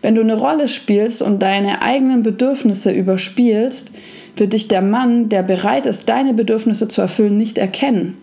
Wenn 0.00 0.14
du 0.14 0.20
eine 0.20 0.36
Rolle 0.36 0.68
spielst 0.68 1.22
und 1.22 1.42
deine 1.42 1.82
eigenen 1.82 2.22
Bedürfnisse 2.22 2.90
überspielst, 2.90 3.90
wird 4.36 4.52
dich 4.52 4.68
der 4.68 4.82
Mann, 4.82 5.28
der 5.28 5.42
bereit 5.42 5.86
ist, 5.86 6.08
deine 6.08 6.34
Bedürfnisse 6.34 6.88
zu 6.88 7.00
erfüllen, 7.00 7.36
nicht 7.36 7.58
erkennen. 7.58 8.16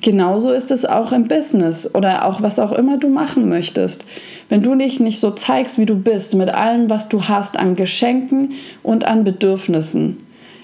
Genauso 0.00 0.52
ist 0.52 0.70
es 0.70 0.84
auch 0.84 1.12
im 1.12 1.26
Business 1.26 1.92
oder 1.94 2.24
auch 2.26 2.40
was 2.40 2.58
auch 2.58 2.72
immer 2.72 2.98
du 2.98 3.08
machen 3.08 3.48
möchtest. 3.48 4.04
Wenn 4.48 4.62
du 4.62 4.74
dich 4.74 5.00
nicht 5.00 5.18
so 5.18 5.32
zeigst, 5.32 5.78
wie 5.78 5.86
du 5.86 5.96
bist, 5.96 6.34
mit 6.34 6.50
allem, 6.50 6.88
was 6.88 7.08
du 7.08 7.24
hast 7.24 7.58
an 7.58 7.74
Geschenken 7.74 8.52
und 8.82 9.04
an 9.04 9.24
Bedürfnissen, 9.24 10.18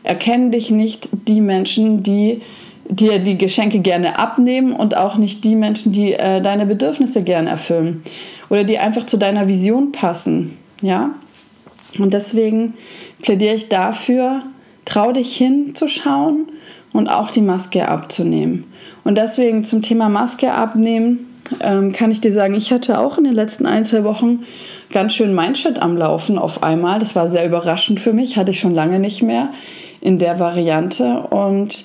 erkennen 0.05 0.53
dich 0.53 0.71
nicht 0.71 1.09
die 1.27 1.41
Menschen, 1.41 2.03
die 2.03 2.43
dir 2.89 3.19
die 3.19 3.39
Geschenke 3.39 3.81
gerne 3.81 4.19
abnehmen 4.19 4.73
und 4.73 4.97
auch 4.97 5.17
nicht 5.17 5.43
die 5.45 5.57
Menschen, 5.57 5.93
die 5.93 6.13
äh, 6.13 6.41
deine 6.43 6.67
Bedürfnisse 6.67 7.23
gerne 7.23 7.51
erfüllen 7.51 8.03
oder 8.51 8.63
die 8.63 8.79
einfach 8.79 9.05
zu 9.05 9.17
deiner 9.17 9.49
Vision 9.49 9.91
passen. 9.91 10.59
Ja? 10.83 11.15
Und 11.99 12.13
deswegen 12.13 12.75
plädiere 13.23 13.55
ich 13.55 13.69
dafür, 13.69 14.43
trau 14.85 15.13
dich 15.13 15.35
hinzuschauen 15.35 16.47
und 16.95 17.09
auch 17.09 17.31
die 17.31 17.43
Maske 17.43 17.87
abzunehmen. 17.89 18.65
Und 19.03 19.19
deswegen 19.19 19.65
zum 19.65 19.83
Thema 19.83 20.09
Maske 20.09 20.55
abnehmen 20.55 21.27
ähm, 21.61 21.93
kann 21.93 22.11
ich 22.11 22.23
dir 22.23 22.33
sagen, 22.33 22.55
ich 22.55 22.73
hatte 22.73 22.99
auch 22.99 23.19
in 23.19 23.25
den 23.25 23.35
letzten 23.35 23.67
ein, 23.67 23.85
zwei 23.85 24.05
Wochen 24.05 24.45
ganz 24.91 25.13
schön 25.13 25.35
Mindshit 25.35 25.83
am 25.83 25.97
Laufen 25.97 26.39
auf 26.39 26.63
einmal. 26.63 27.01
Das 27.01 27.15
war 27.15 27.29
sehr 27.29 27.45
überraschend 27.45 28.01
für 28.01 28.15
mich, 28.15 28.39
hatte 28.39 28.53
ich 28.53 28.61
schon 28.61 28.75
lange 28.75 28.99
nicht 29.01 29.23
mehr 29.23 29.51
in 30.01 30.19
der 30.19 30.39
Variante. 30.39 31.27
Und 31.31 31.85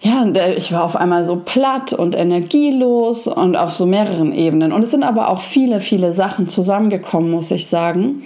ja, 0.00 0.26
ich 0.56 0.72
war 0.72 0.82
auf 0.82 0.96
einmal 0.96 1.24
so 1.24 1.36
platt 1.36 1.92
und 1.92 2.16
energielos 2.16 3.28
und 3.28 3.56
auf 3.56 3.72
so 3.72 3.86
mehreren 3.86 4.32
Ebenen. 4.32 4.72
Und 4.72 4.82
es 4.82 4.90
sind 4.90 5.04
aber 5.04 5.28
auch 5.28 5.40
viele, 5.40 5.80
viele 5.80 6.12
Sachen 6.12 6.48
zusammengekommen, 6.48 7.30
muss 7.30 7.52
ich 7.52 7.68
sagen. 7.68 8.24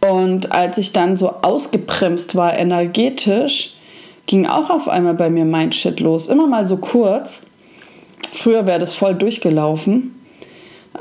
Und 0.00 0.50
als 0.52 0.76
ich 0.78 0.92
dann 0.92 1.16
so 1.16 1.30
ausgebremst 1.42 2.34
war 2.34 2.58
energetisch, 2.58 3.77
ging 4.28 4.46
auch 4.46 4.70
auf 4.70 4.88
einmal 4.88 5.14
bei 5.14 5.30
mir 5.30 5.44
mein 5.44 5.72
Shit 5.72 5.98
los. 5.98 6.28
Immer 6.28 6.46
mal 6.46 6.66
so 6.66 6.76
kurz. 6.76 7.42
Früher 8.32 8.66
wäre 8.66 8.78
das 8.78 8.94
voll 8.94 9.14
durchgelaufen. 9.14 10.14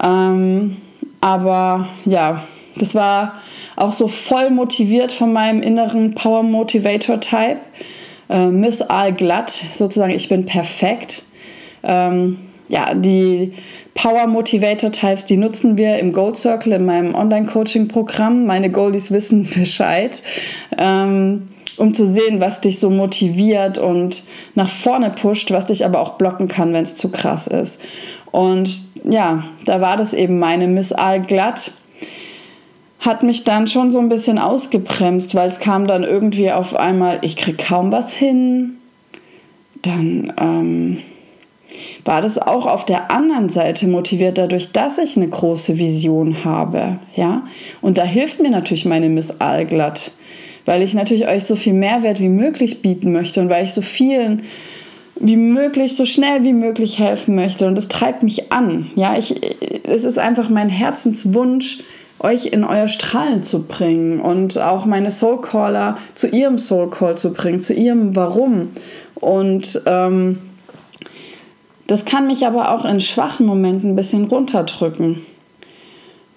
Ähm, 0.02 0.78
aber 1.22 1.90
ja, 2.06 2.44
das 2.78 2.96
war 2.96 3.42
auch 3.76 3.92
so 3.92 4.08
voll 4.08 4.50
motiviert 4.50 5.12
von 5.12 5.34
meinem 5.34 5.62
inneren 5.62 6.16
Power 6.16 6.42
Motivator 6.42 7.20
Type. 7.20 7.60
Äh, 8.30 8.48
Miss 8.48 8.82
All 8.82 9.14
glatt, 9.14 9.50
sozusagen, 9.50 10.14
ich 10.14 10.30
bin 10.30 10.46
perfekt. 10.46 11.24
Ähm, 11.84 12.40
ja, 12.70 12.94
die 12.94 13.54
Power 13.94 14.28
Motivator 14.28 14.92
Types, 14.92 15.26
die 15.26 15.38
nutzen 15.38 15.78
wir 15.78 16.00
im 16.00 16.14
Gold 16.14 16.38
Circle 16.38 16.74
in 16.74 16.86
meinem 16.86 17.14
Online-Coaching-Programm. 17.14 18.46
Meine 18.46 18.72
Goldies 18.72 19.12
wissen 19.12 19.50
Bescheid, 19.56 20.22
ähm, 20.78 21.50
um 21.78 21.94
zu 21.94 22.06
sehen, 22.06 22.42
was 22.42 22.62
dich 22.62 22.80
so 22.80 22.90
motiviert 22.90 23.78
und 23.78 24.24
nach 24.56 24.70
vorne 24.70 25.10
pusht, 25.12 25.52
was 25.52 25.68
dich 25.68 25.86
aber 25.86 26.00
auch 26.00 26.14
blocken 26.14 26.48
kann, 26.48 26.74
wenn 26.74 26.84
es 26.84 26.96
zu 26.96 27.10
krass 27.10 27.48
ist. 27.48 27.82
Und 28.32 28.82
ja, 29.04 29.46
da 29.66 29.82
war 29.82 29.98
das 29.98 30.14
eben 30.14 30.40
meine 30.40 30.68
Miss 30.68 30.92
All 30.92 31.22
glatt 31.22 31.72
hat 33.00 33.24
mich 33.24 33.44
dann 33.44 33.68
schon 33.68 33.92
so 33.92 34.00
ein 34.00 34.10
bisschen 34.10 34.40
ausgebremst, 34.40 35.36
weil 35.36 35.48
es 35.48 35.60
kam 35.60 35.88
dann 35.88 36.04
irgendwie 36.04 36.52
auf 36.52 36.76
einmal, 36.76 37.20
ich 37.22 37.36
krieg 37.36 37.58
kaum 37.58 37.92
was 37.92 38.14
hin. 38.14 38.78
Dann 39.82 40.34
ähm, 40.40 40.98
war 42.04 42.22
das 42.22 42.40
auch 42.40 42.66
auf 42.66 42.86
der 42.86 43.12
anderen 43.12 43.50
Seite 43.50 43.88
motiviert 43.88 44.38
dadurch, 44.38 44.72
dass 44.72 44.98
ich 44.98 45.16
eine 45.16 45.28
große 45.28 45.78
Vision 45.78 46.44
habe, 46.44 47.00
ja. 47.16 47.44
Und 47.82 47.98
da 47.98 48.04
hilft 48.04 48.42
mir 48.42 48.50
natürlich 48.50 48.86
meine 48.86 49.10
Miss 49.10 49.40
Allglatt, 49.40 50.12
weil 50.68 50.84
ich 50.84 50.94
natürlich 50.94 51.28
euch 51.28 51.46
so 51.46 51.56
viel 51.56 51.74
Mehrwert 51.74 52.20
wie 52.20 52.30
möglich 52.30 52.82
bieten 52.82 53.14
möchte 53.14 53.40
und 53.40 53.50
weil 53.50 53.64
ich 53.64 53.74
so 53.74 53.82
vielen 53.82 54.44
wie 55.20 55.38
möglich, 55.38 55.96
so 55.96 56.06
schnell 56.06 56.44
wie 56.44 56.54
möglich 56.54 57.00
helfen 57.00 57.36
möchte. 57.36 57.66
Und 57.66 57.76
das 57.76 57.88
treibt 57.88 58.22
mich 58.22 58.52
an. 58.52 58.92
Ja, 58.96 59.18
ich, 59.18 59.36
es 59.88 60.04
ist 60.04 60.20
einfach 60.20 60.50
mein 60.50 60.70
Herzenswunsch, 60.70 61.80
euch 62.20 62.48
in 62.48 62.64
euer 62.64 62.88
Strahlen 62.88 63.44
zu 63.44 63.68
bringen 63.68 64.20
und 64.20 64.58
auch 64.58 64.86
meine 64.86 65.10
Soulcaller 65.10 65.98
zu 66.16 66.28
ihrem 66.28 66.58
Soulcall 66.58 67.18
zu 67.18 67.34
bringen, 67.34 67.62
zu 67.62 67.74
ihrem 67.74 68.16
Warum. 68.16 68.72
Und 69.16 69.82
ähm, 69.86 70.40
das 71.88 72.06
kann 72.06 72.28
mich 72.28 72.46
aber 72.46 72.72
auch 72.72 72.86
in 72.86 73.00
schwachen 73.00 73.46
Momenten 73.46 73.92
ein 73.92 73.96
bisschen 73.96 74.26
runterdrücken. 74.26 75.26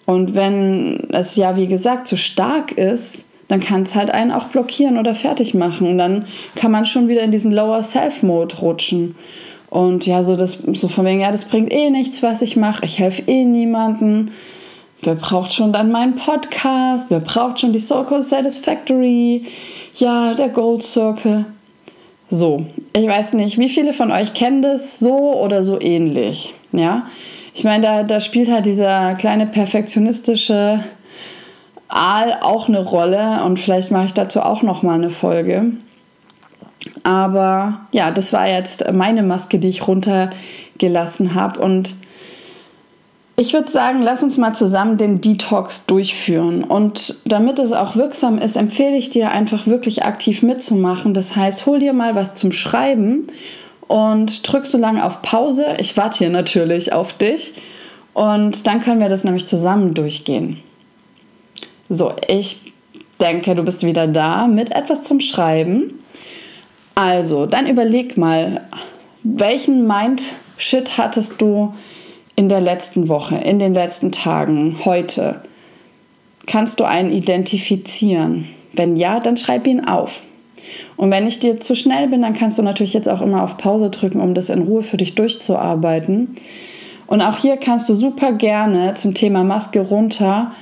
Und 0.06 0.34
wenn 0.34 1.08
es 1.10 1.36
ja, 1.36 1.56
wie 1.56 1.66
gesagt, 1.66 2.06
zu 2.06 2.16
stark 2.16 2.72
ist, 2.72 3.24
dann 3.50 3.58
kann 3.58 3.82
es 3.82 3.96
halt 3.96 4.12
einen 4.12 4.30
auch 4.30 4.44
blockieren 4.44 4.96
oder 4.96 5.12
fertig 5.12 5.54
machen. 5.54 5.88
Und 5.88 5.98
dann 5.98 6.26
kann 6.54 6.70
man 6.70 6.86
schon 6.86 7.08
wieder 7.08 7.22
in 7.22 7.32
diesen 7.32 7.50
Lower 7.50 7.82
Self-Mode 7.82 8.58
rutschen. 8.58 9.16
Und 9.68 10.06
ja, 10.06 10.22
so, 10.22 10.36
das, 10.36 10.52
so 10.52 10.86
von 10.86 11.04
wegen, 11.04 11.20
ja, 11.20 11.32
das 11.32 11.46
bringt 11.46 11.72
eh 11.72 11.90
nichts, 11.90 12.22
was 12.22 12.42
ich 12.42 12.56
mache. 12.56 12.84
Ich 12.84 13.00
helfe 13.00 13.22
eh 13.26 13.44
niemanden. 13.44 14.30
Wer 15.02 15.16
braucht 15.16 15.52
schon 15.52 15.72
dann 15.72 15.90
meinen 15.90 16.14
Podcast? 16.14 17.10
Wer 17.10 17.18
braucht 17.18 17.58
schon 17.58 17.72
die 17.72 17.80
Soul 17.80 18.22
Satisfactory? 18.22 19.46
Ja, 19.96 20.32
der 20.34 20.50
Gold 20.50 20.84
Circle. 20.84 21.44
So, 22.30 22.64
ich 22.92 23.08
weiß 23.08 23.32
nicht, 23.32 23.58
wie 23.58 23.68
viele 23.68 23.92
von 23.92 24.12
euch 24.12 24.32
kennen 24.32 24.62
das 24.62 25.00
so 25.00 25.34
oder 25.34 25.64
so 25.64 25.80
ähnlich. 25.80 26.54
Ja, 26.70 27.08
ich 27.52 27.64
meine, 27.64 27.84
da, 27.84 28.02
da 28.04 28.20
spielt 28.20 28.48
halt 28.48 28.66
dieser 28.66 29.14
kleine 29.14 29.46
perfektionistische 29.46 30.84
Aal 31.90 32.38
auch 32.42 32.68
eine 32.68 32.80
Rolle 32.84 33.42
und 33.44 33.58
vielleicht 33.58 33.90
mache 33.90 34.06
ich 34.06 34.14
dazu 34.14 34.40
auch 34.40 34.62
noch 34.62 34.82
mal 34.82 34.94
eine 34.94 35.10
Folge. 35.10 35.72
Aber 37.02 37.80
ja, 37.92 38.10
das 38.10 38.32
war 38.32 38.48
jetzt 38.48 38.90
meine 38.92 39.22
Maske, 39.22 39.58
die 39.58 39.68
ich 39.68 39.86
runtergelassen 39.86 41.34
habe 41.34 41.60
und 41.60 41.94
ich 43.40 43.54
würde 43.54 43.70
sagen, 43.70 44.02
lass 44.02 44.22
uns 44.22 44.36
mal 44.36 44.52
zusammen 44.52 44.98
den 44.98 45.22
Detox 45.22 45.86
durchführen. 45.86 46.62
Und 46.62 47.22
damit 47.24 47.58
es 47.58 47.72
auch 47.72 47.96
wirksam 47.96 48.36
ist, 48.36 48.54
empfehle 48.54 48.98
ich 48.98 49.08
dir 49.08 49.30
einfach 49.30 49.66
wirklich 49.66 50.04
aktiv 50.04 50.42
mitzumachen. 50.42 51.14
Das 51.14 51.36
heißt, 51.36 51.64
hol 51.64 51.78
dir 51.78 51.94
mal 51.94 52.14
was 52.14 52.34
zum 52.34 52.52
Schreiben 52.52 53.28
und 53.88 54.46
drück 54.46 54.66
so 54.66 54.76
lange 54.76 55.02
auf 55.02 55.22
Pause. 55.22 55.68
Ich 55.78 55.96
warte 55.96 56.18
hier 56.18 56.28
natürlich 56.28 56.92
auf 56.92 57.14
dich. 57.14 57.54
Und 58.12 58.66
dann 58.66 58.80
können 58.80 59.00
wir 59.00 59.08
das 59.08 59.24
nämlich 59.24 59.46
zusammen 59.46 59.94
durchgehen. 59.94 60.62
So, 61.92 62.12
ich 62.28 62.72
denke, 63.20 63.56
du 63.56 63.64
bist 63.64 63.84
wieder 63.84 64.06
da 64.06 64.46
mit 64.46 64.70
etwas 64.70 65.02
zum 65.02 65.18
Schreiben. 65.18 65.98
Also, 66.94 67.46
dann 67.46 67.66
überleg 67.66 68.16
mal, 68.16 68.60
welchen 69.24 69.88
Mind 69.88 70.22
Shit 70.56 70.98
hattest 70.98 71.40
du 71.40 71.74
in 72.36 72.48
der 72.48 72.60
letzten 72.60 73.08
Woche, 73.08 73.38
in 73.38 73.58
den 73.58 73.74
letzten 73.74 74.12
Tagen, 74.12 74.78
heute? 74.84 75.42
Kannst 76.46 76.78
du 76.78 76.84
einen 76.84 77.10
identifizieren? 77.10 78.48
Wenn 78.72 78.94
ja, 78.94 79.18
dann 79.18 79.36
schreib 79.36 79.66
ihn 79.66 79.84
auf. 79.84 80.22
Und 80.96 81.10
wenn 81.10 81.26
ich 81.26 81.40
dir 81.40 81.60
zu 81.60 81.74
schnell 81.74 82.06
bin, 82.06 82.22
dann 82.22 82.34
kannst 82.34 82.56
du 82.56 82.62
natürlich 82.62 82.94
jetzt 82.94 83.08
auch 83.08 83.20
immer 83.20 83.42
auf 83.42 83.56
Pause 83.56 83.90
drücken, 83.90 84.20
um 84.20 84.34
das 84.34 84.48
in 84.48 84.62
Ruhe 84.62 84.84
für 84.84 84.96
dich 84.96 85.16
durchzuarbeiten. 85.16 86.36
Und 87.08 87.20
auch 87.20 87.38
hier 87.38 87.56
kannst 87.56 87.88
du 87.88 87.94
super 87.94 88.30
gerne 88.30 88.94
zum 88.94 89.12
Thema 89.12 89.42
Maske 89.42 89.80
runter 89.80 90.52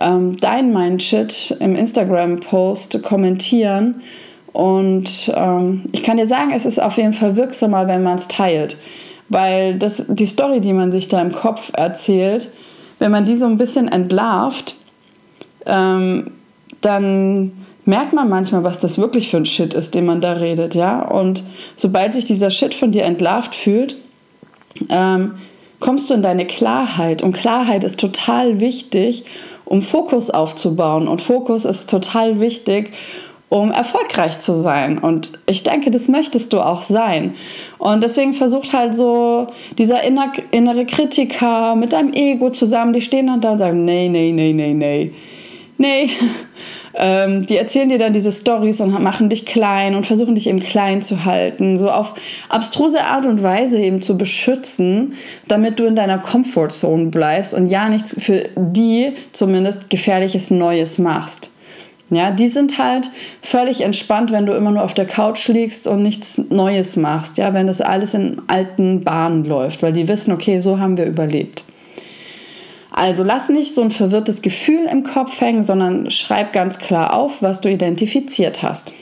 ähm, 0.00 0.36
dein 0.38 0.72
Mindshit 0.72 1.56
im 1.60 1.76
Instagram-Post 1.76 3.02
kommentieren. 3.02 4.02
Und 4.52 5.32
ähm, 5.34 5.84
ich 5.92 6.02
kann 6.02 6.16
dir 6.16 6.26
sagen, 6.26 6.52
es 6.54 6.66
ist 6.66 6.80
auf 6.80 6.96
jeden 6.96 7.12
Fall 7.12 7.36
wirksamer, 7.36 7.86
wenn 7.86 8.02
man 8.02 8.16
es 8.16 8.28
teilt. 8.28 8.76
Weil 9.28 9.78
das, 9.78 10.02
die 10.08 10.26
Story, 10.26 10.60
die 10.60 10.72
man 10.72 10.90
sich 10.90 11.08
da 11.08 11.20
im 11.20 11.32
Kopf 11.32 11.70
erzählt, 11.74 12.50
wenn 12.98 13.10
man 13.10 13.24
die 13.24 13.36
so 13.36 13.46
ein 13.46 13.58
bisschen 13.58 13.88
entlarvt, 13.88 14.74
ähm, 15.66 16.32
dann 16.80 17.52
merkt 17.84 18.12
man 18.12 18.28
manchmal, 18.28 18.64
was 18.64 18.78
das 18.78 18.98
wirklich 18.98 19.30
für 19.30 19.38
ein 19.38 19.46
Shit 19.46 19.74
ist, 19.74 19.94
den 19.94 20.06
man 20.06 20.20
da 20.20 20.32
redet, 20.32 20.74
ja. 20.74 21.02
Und 21.02 21.42
sobald 21.76 22.14
sich 22.14 22.24
dieser 22.24 22.50
Shit 22.50 22.74
von 22.74 22.90
dir 22.90 23.04
entlarvt 23.04 23.54
fühlt, 23.54 23.96
ähm, 24.88 25.34
kommst 25.80 26.10
du 26.10 26.14
in 26.14 26.22
deine 26.22 26.46
Klarheit. 26.46 27.22
Und 27.22 27.32
Klarheit 27.32 27.84
ist 27.84 28.00
total 28.00 28.60
wichtig, 28.60 29.24
um 29.68 29.82
Fokus 29.82 30.30
aufzubauen. 30.30 31.06
Und 31.08 31.20
Fokus 31.20 31.64
ist 31.64 31.90
total 31.90 32.40
wichtig, 32.40 32.92
um 33.50 33.70
erfolgreich 33.70 34.40
zu 34.40 34.54
sein. 34.54 34.98
Und 34.98 35.32
ich 35.46 35.62
denke, 35.62 35.90
das 35.90 36.08
möchtest 36.08 36.52
du 36.52 36.60
auch 36.60 36.82
sein. 36.82 37.34
Und 37.78 38.02
deswegen 38.02 38.34
versucht 38.34 38.72
halt 38.72 38.96
so 38.96 39.46
dieser 39.76 40.02
innere 40.02 40.86
Kritiker 40.86 41.74
mit 41.76 41.92
deinem 41.92 42.12
Ego 42.12 42.50
zusammen, 42.50 42.92
die 42.92 43.00
stehen 43.00 43.26
dann 43.26 43.40
da 43.40 43.52
und 43.52 43.58
sagen, 43.58 43.84
nee, 43.84 44.08
nee, 44.08 44.32
nee, 44.32 44.52
nee, 44.52 44.74
nee. 44.74 45.12
Nee, 45.76 46.10
ähm, 46.94 47.46
die 47.46 47.56
erzählen 47.56 47.88
dir 47.88 47.98
dann 47.98 48.12
diese 48.12 48.32
Stories 48.32 48.80
und 48.80 48.90
machen 49.02 49.28
dich 49.28 49.46
klein 49.46 49.94
und 49.94 50.06
versuchen 50.06 50.34
dich 50.34 50.48
eben 50.48 50.60
klein 50.60 51.02
zu 51.02 51.24
halten, 51.24 51.78
so 51.78 51.90
auf 51.90 52.14
abstruse 52.48 53.04
Art 53.04 53.26
und 53.26 53.42
Weise 53.42 53.78
eben 53.78 54.02
zu 54.02 54.16
beschützen, 54.16 55.14
damit 55.46 55.78
du 55.78 55.84
in 55.84 55.96
deiner 55.96 56.18
Comfortzone 56.18 57.06
bleibst 57.06 57.54
und 57.54 57.68
ja 57.68 57.88
nichts 57.88 58.16
für 58.18 58.44
die 58.56 59.12
zumindest 59.32 59.90
gefährliches 59.90 60.50
Neues 60.50 60.98
machst. 60.98 61.50
Ja, 62.10 62.30
die 62.30 62.48
sind 62.48 62.78
halt 62.78 63.10
völlig 63.42 63.82
entspannt, 63.82 64.32
wenn 64.32 64.46
du 64.46 64.54
immer 64.54 64.70
nur 64.70 64.82
auf 64.82 64.94
der 64.94 65.04
Couch 65.04 65.46
liegst 65.48 65.86
und 65.86 66.02
nichts 66.02 66.38
Neues 66.48 66.96
machst, 66.96 67.36
ja, 67.36 67.52
wenn 67.52 67.66
das 67.66 67.82
alles 67.82 68.14
in 68.14 68.40
alten 68.46 69.04
Bahnen 69.04 69.44
läuft, 69.44 69.82
weil 69.82 69.92
die 69.92 70.08
wissen, 70.08 70.32
okay, 70.32 70.58
so 70.60 70.78
haben 70.78 70.96
wir 70.96 71.04
überlebt. 71.04 71.64
Also 72.98 73.22
lass 73.22 73.48
nicht 73.48 73.76
so 73.76 73.82
ein 73.82 73.92
verwirrtes 73.92 74.42
Gefühl 74.42 74.86
im 74.90 75.04
Kopf 75.04 75.40
hängen, 75.40 75.62
sondern 75.62 76.10
schreib 76.10 76.52
ganz 76.52 76.78
klar 76.78 77.14
auf, 77.14 77.42
was 77.42 77.60
du 77.60 77.70
identifiziert 77.70 78.64
hast. 78.64 78.92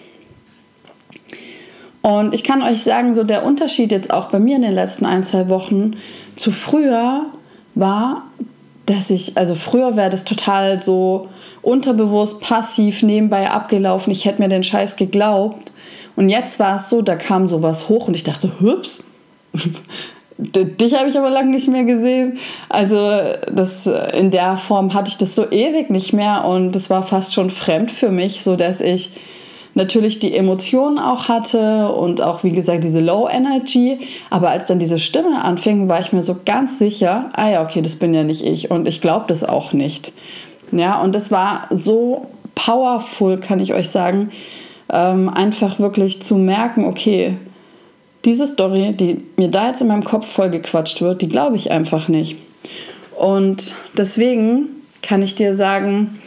Und 2.02 2.34
ich 2.34 2.44
kann 2.44 2.62
euch 2.62 2.82
sagen, 2.82 3.14
so 3.14 3.24
der 3.24 3.46
Unterschied 3.46 3.92
jetzt 3.92 4.12
auch 4.12 4.26
bei 4.26 4.38
mir 4.38 4.56
in 4.56 4.62
den 4.62 4.74
letzten 4.74 5.06
ein, 5.06 5.24
zwei 5.24 5.48
Wochen 5.48 5.92
zu 6.36 6.52
früher 6.52 7.24
war, 7.74 8.24
dass 8.84 9.08
ich, 9.08 9.38
also 9.38 9.54
früher 9.54 9.96
wäre 9.96 10.10
das 10.10 10.24
total 10.24 10.78
so 10.82 11.28
unterbewusst, 11.62 12.42
passiv, 12.42 13.02
nebenbei 13.02 13.50
abgelaufen. 13.50 14.12
Ich 14.12 14.26
hätte 14.26 14.42
mir 14.42 14.50
den 14.50 14.62
Scheiß 14.62 14.96
geglaubt. 14.96 15.72
Und 16.16 16.28
jetzt 16.28 16.58
war 16.58 16.76
es 16.76 16.90
so, 16.90 17.00
da 17.00 17.16
kam 17.16 17.48
sowas 17.48 17.88
hoch 17.88 18.08
und 18.08 18.14
ich 18.14 18.24
dachte, 18.24 18.60
hups, 18.60 19.04
Dich 20.38 20.94
habe 20.94 21.08
ich 21.08 21.18
aber 21.18 21.30
lange 21.30 21.50
nicht 21.50 21.68
mehr 21.68 21.84
gesehen. 21.84 22.38
Also 22.68 22.96
das, 23.50 23.86
in 23.86 24.30
der 24.30 24.56
Form 24.56 24.92
hatte 24.92 25.08
ich 25.08 25.16
das 25.16 25.34
so 25.34 25.50
ewig 25.50 25.88
nicht 25.88 26.12
mehr 26.12 26.44
und 26.44 26.76
das 26.76 26.90
war 26.90 27.02
fast 27.02 27.32
schon 27.32 27.48
fremd 27.48 27.90
für 27.90 28.10
mich, 28.10 28.44
so 28.44 28.54
dass 28.54 28.80
ich 28.82 29.12
natürlich 29.76 30.18
die 30.18 30.34
Emotionen 30.34 30.98
auch 30.98 31.28
hatte 31.28 31.88
und 31.92 32.20
auch 32.20 32.44
wie 32.44 32.50
gesagt 32.50 32.82
diese 32.82 33.00
Low 33.00 33.28
Energy. 33.28 34.00
Aber 34.28 34.50
als 34.50 34.66
dann 34.66 34.78
diese 34.78 34.98
Stimme 34.98 35.42
anfing, 35.42 35.88
war 35.88 36.00
ich 36.00 36.12
mir 36.12 36.22
so 36.22 36.36
ganz 36.44 36.78
sicher, 36.78 37.30
ah 37.34 37.48
ja, 37.48 37.62
okay, 37.62 37.82
das 37.82 37.96
bin 37.96 38.12
ja 38.12 38.24
nicht 38.24 38.44
ich 38.44 38.70
und 38.70 38.88
ich 38.88 39.00
glaube 39.00 39.26
das 39.28 39.44
auch 39.44 39.72
nicht. 39.72 40.12
Ja, 40.72 41.00
und 41.00 41.14
das 41.14 41.30
war 41.30 41.68
so 41.70 42.26
powerful, 42.54 43.38
kann 43.38 43.60
ich 43.60 43.72
euch 43.72 43.88
sagen, 43.88 44.30
ähm, 44.90 45.28
einfach 45.28 45.78
wirklich 45.78 46.22
zu 46.22 46.36
merken, 46.36 46.84
okay, 46.84 47.36
diese 48.26 48.46
Story, 48.46 48.92
die 48.92 49.24
mir 49.36 49.48
da 49.48 49.68
jetzt 49.68 49.80
in 49.80 49.88
meinem 49.88 50.04
Kopf 50.04 50.26
vollgequatscht 50.26 51.00
wird, 51.00 51.22
die 51.22 51.28
glaube 51.28 51.56
ich 51.56 51.70
einfach 51.70 52.08
nicht. 52.08 52.36
Und 53.16 53.74
deswegen 53.96 54.68
kann 55.00 55.22
ich 55.22 55.36
dir 55.36 55.54
sagen, 55.54 56.18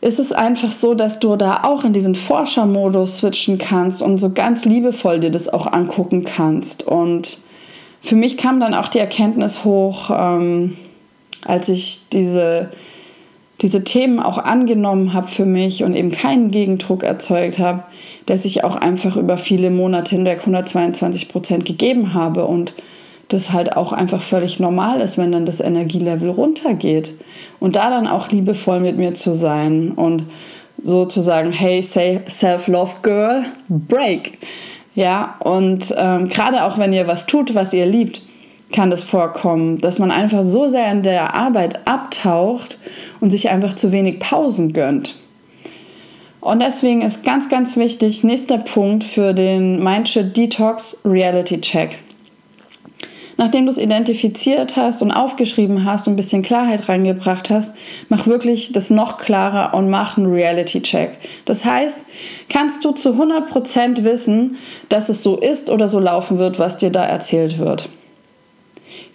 ist 0.00 0.18
es 0.18 0.32
einfach 0.32 0.72
so, 0.72 0.94
dass 0.94 1.20
du 1.20 1.36
da 1.36 1.62
auch 1.62 1.84
in 1.84 1.92
diesen 1.92 2.14
Forschermodus 2.14 3.18
switchen 3.18 3.58
kannst 3.58 4.02
und 4.02 4.18
so 4.18 4.30
ganz 4.30 4.64
liebevoll 4.64 5.20
dir 5.20 5.30
das 5.30 5.48
auch 5.48 5.72
angucken 5.72 6.24
kannst. 6.24 6.82
Und 6.82 7.38
für 8.02 8.16
mich 8.16 8.36
kam 8.36 8.60
dann 8.60 8.74
auch 8.74 8.88
die 8.88 8.98
Erkenntnis 8.98 9.64
hoch, 9.64 10.10
ähm, 10.10 10.76
als 11.44 11.68
ich 11.68 12.00
diese 12.12 12.70
diese 13.62 13.84
Themen 13.84 14.20
auch 14.20 14.38
angenommen 14.38 15.14
habe 15.14 15.28
für 15.28 15.46
mich 15.46 15.82
und 15.82 15.94
eben 15.94 16.10
keinen 16.10 16.50
Gegendruck 16.50 17.02
erzeugt 17.02 17.58
habe, 17.58 17.84
dass 18.26 18.44
ich 18.44 18.64
auch 18.64 18.76
einfach 18.76 19.16
über 19.16 19.38
viele 19.38 19.70
Monate 19.70 20.16
hinweg 20.16 20.40
122 20.40 21.28
Prozent 21.28 21.64
gegeben 21.64 22.12
habe 22.12 22.44
und 22.44 22.74
das 23.28 23.52
halt 23.52 23.76
auch 23.76 23.92
einfach 23.92 24.22
völlig 24.22 24.60
normal 24.60 25.00
ist, 25.00 25.18
wenn 25.18 25.32
dann 25.32 25.46
das 25.46 25.60
Energielevel 25.60 26.30
runtergeht. 26.30 27.14
Und 27.58 27.76
da 27.76 27.90
dann 27.90 28.06
auch 28.06 28.28
liebevoll 28.28 28.80
mit 28.80 28.98
mir 28.98 29.14
zu 29.14 29.32
sein 29.32 29.92
und 29.92 30.24
sozusagen, 30.82 31.50
hey, 31.50 31.82
self-love 31.82 33.00
girl, 33.02 33.44
break. 33.68 34.38
Ja, 34.94 35.36
und 35.40 35.92
ähm, 35.96 36.28
gerade 36.28 36.64
auch 36.64 36.78
wenn 36.78 36.92
ihr 36.92 37.06
was 37.06 37.26
tut, 37.26 37.54
was 37.54 37.72
ihr 37.72 37.86
liebt, 37.86 38.22
kann 38.76 38.90
das 38.90 39.04
vorkommen, 39.04 39.78
dass 39.78 39.98
man 39.98 40.10
einfach 40.10 40.42
so 40.42 40.68
sehr 40.68 40.92
in 40.92 41.02
der 41.02 41.34
Arbeit 41.34 41.88
abtaucht 41.88 42.76
und 43.20 43.30
sich 43.30 43.48
einfach 43.48 43.72
zu 43.72 43.90
wenig 43.90 44.18
Pausen 44.18 44.74
gönnt. 44.74 45.16
Und 46.42 46.60
deswegen 46.60 47.00
ist 47.00 47.24
ganz, 47.24 47.48
ganz 47.48 47.78
wichtig, 47.78 48.22
nächster 48.22 48.58
Punkt 48.58 49.02
für 49.02 49.32
den 49.32 49.82
Mindshit 49.82 50.36
Detox 50.36 50.98
Reality 51.06 51.58
Check. 51.62 52.02
Nachdem 53.38 53.64
du 53.64 53.72
es 53.72 53.78
identifiziert 53.78 54.76
hast 54.76 55.00
und 55.00 55.10
aufgeschrieben 55.10 55.86
hast 55.86 56.06
und 56.06 56.12
ein 56.12 56.16
bisschen 56.16 56.42
Klarheit 56.42 56.86
reingebracht 56.86 57.48
hast, 57.48 57.74
mach 58.10 58.26
wirklich 58.26 58.72
das 58.72 58.90
noch 58.90 59.16
klarer 59.16 59.72
und 59.74 59.88
mach 59.88 60.18
einen 60.18 60.30
Reality 60.30 60.82
Check. 60.82 61.16
Das 61.46 61.64
heißt, 61.64 62.04
kannst 62.50 62.84
du 62.84 62.92
zu 62.92 63.14
100% 63.14 64.04
wissen, 64.04 64.56
dass 64.90 65.08
es 65.08 65.22
so 65.22 65.38
ist 65.38 65.70
oder 65.70 65.88
so 65.88 65.98
laufen 65.98 66.38
wird, 66.38 66.58
was 66.58 66.76
dir 66.76 66.90
da 66.90 67.06
erzählt 67.06 67.58
wird 67.58 67.88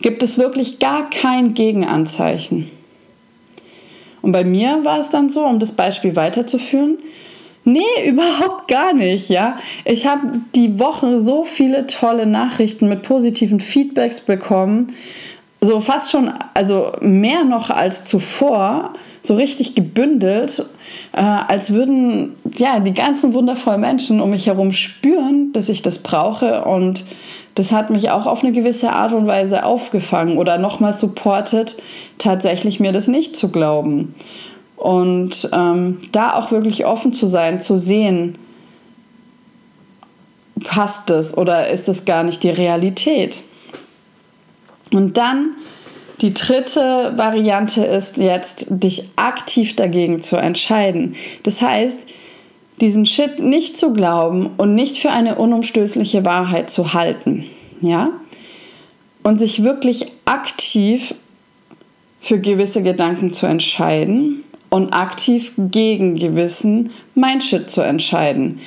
gibt 0.01 0.23
es 0.23 0.37
wirklich 0.37 0.79
gar 0.79 1.09
kein 1.09 1.53
Gegenanzeichen. 1.53 2.71
Und 4.21 4.31
bei 4.31 4.43
mir 4.43 4.85
war 4.85 4.99
es 4.99 5.09
dann 5.09 5.29
so, 5.29 5.45
um 5.45 5.59
das 5.59 5.71
Beispiel 5.71 6.15
weiterzuführen, 6.15 6.97
nee, 7.63 7.81
überhaupt 8.05 8.67
gar 8.67 8.93
nicht, 8.93 9.29
ja. 9.29 9.57
Ich 9.85 10.05
habe 10.05 10.41
die 10.55 10.79
Woche 10.79 11.19
so 11.19 11.43
viele 11.43 11.87
tolle 11.87 12.25
Nachrichten 12.25 12.87
mit 12.89 13.03
positiven 13.03 13.59
Feedbacks 13.59 14.21
bekommen, 14.21 14.87
so 15.63 15.79
fast 15.79 16.09
schon, 16.09 16.31
also 16.55 16.93
mehr 17.01 17.43
noch 17.43 17.69
als 17.69 18.03
zuvor, 18.03 18.95
so 19.21 19.35
richtig 19.35 19.75
gebündelt, 19.75 20.65
äh, 21.13 21.21
als 21.21 21.71
würden 21.71 22.35
ja 22.55 22.79
die 22.79 22.93
ganzen 22.93 23.35
wundervollen 23.35 23.79
Menschen 23.79 24.21
um 24.21 24.31
mich 24.31 24.47
herum 24.47 24.73
spüren, 24.73 25.53
dass 25.53 25.69
ich 25.69 25.83
das 25.83 25.99
brauche 25.99 26.65
und 26.65 27.05
das 27.55 27.71
hat 27.71 27.89
mich 27.89 28.09
auch 28.09 28.25
auf 28.25 28.43
eine 28.43 28.53
gewisse 28.53 28.91
Art 28.91 29.13
und 29.13 29.27
Weise 29.27 29.65
aufgefangen 29.65 30.37
oder 30.37 30.57
nochmal 30.57 30.93
supportet, 30.93 31.77
tatsächlich 32.17 32.79
mir 32.79 32.91
das 32.91 33.07
nicht 33.07 33.35
zu 33.35 33.49
glauben. 33.49 34.15
Und 34.77 35.49
ähm, 35.53 35.99
da 36.11 36.35
auch 36.35 36.51
wirklich 36.51 36.85
offen 36.85 37.13
zu 37.13 37.27
sein, 37.27 37.61
zu 37.61 37.77
sehen, 37.77 38.35
passt 40.63 41.09
es 41.09 41.37
oder 41.37 41.69
ist 41.69 41.89
es 41.89 42.05
gar 42.05 42.23
nicht 42.23 42.43
die 42.43 42.49
Realität. 42.49 43.41
Und 44.91 45.17
dann 45.17 45.55
die 46.21 46.33
dritte 46.33 47.13
Variante 47.15 47.83
ist 47.83 48.17
jetzt, 48.17 48.67
dich 48.69 49.09
aktiv 49.15 49.75
dagegen 49.75 50.21
zu 50.21 50.37
entscheiden. 50.37 51.15
Das 51.43 51.61
heißt, 51.61 52.07
diesen 52.81 53.05
Shit 53.05 53.39
nicht 53.39 53.77
zu 53.77 53.93
glauben 53.93 54.49
und 54.57 54.75
nicht 54.75 54.97
für 54.97 55.11
eine 55.11 55.35
unumstößliche 55.35 56.25
Wahrheit 56.25 56.69
zu 56.69 56.93
halten. 56.93 57.45
Ja? 57.81 58.09
Und 59.23 59.39
sich 59.39 59.63
wirklich 59.63 60.07
aktiv 60.25 61.13
für 62.19 62.39
gewisse 62.39 62.81
Gedanken 62.81 63.33
zu 63.33 63.45
entscheiden 63.45 64.43
und 64.69 64.93
aktiv 64.93 65.51
gegen 65.57 66.15
gewissen 66.15 66.91
Mindshit 67.13 67.69
zu 67.69 67.81
entscheiden. 67.81 68.59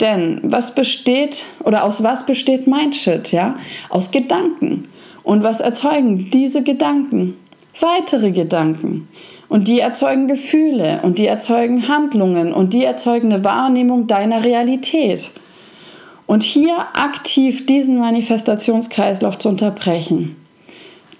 Denn 0.00 0.40
was 0.42 0.74
besteht 0.74 1.44
oder 1.62 1.84
aus 1.84 2.02
was 2.02 2.26
besteht 2.26 2.66
Mindshit? 2.66 3.30
Ja, 3.30 3.56
aus 3.88 4.10
Gedanken. 4.10 4.88
Und 5.22 5.44
was 5.44 5.60
erzeugen 5.60 6.30
diese 6.32 6.62
Gedanken? 6.62 7.36
Weitere 7.78 8.32
Gedanken. 8.32 9.08
Und 9.52 9.68
die 9.68 9.80
erzeugen 9.80 10.28
Gefühle 10.28 11.00
und 11.02 11.18
die 11.18 11.26
erzeugen 11.26 11.86
Handlungen 11.86 12.54
und 12.54 12.72
die 12.72 12.84
erzeugen 12.84 13.30
eine 13.30 13.44
Wahrnehmung 13.44 14.06
deiner 14.06 14.44
Realität. 14.44 15.30
Und 16.24 16.42
hier 16.42 16.74
aktiv 16.94 17.66
diesen 17.66 17.98
Manifestationskreislauf 17.98 19.36
zu 19.36 19.50
unterbrechen, 19.50 20.36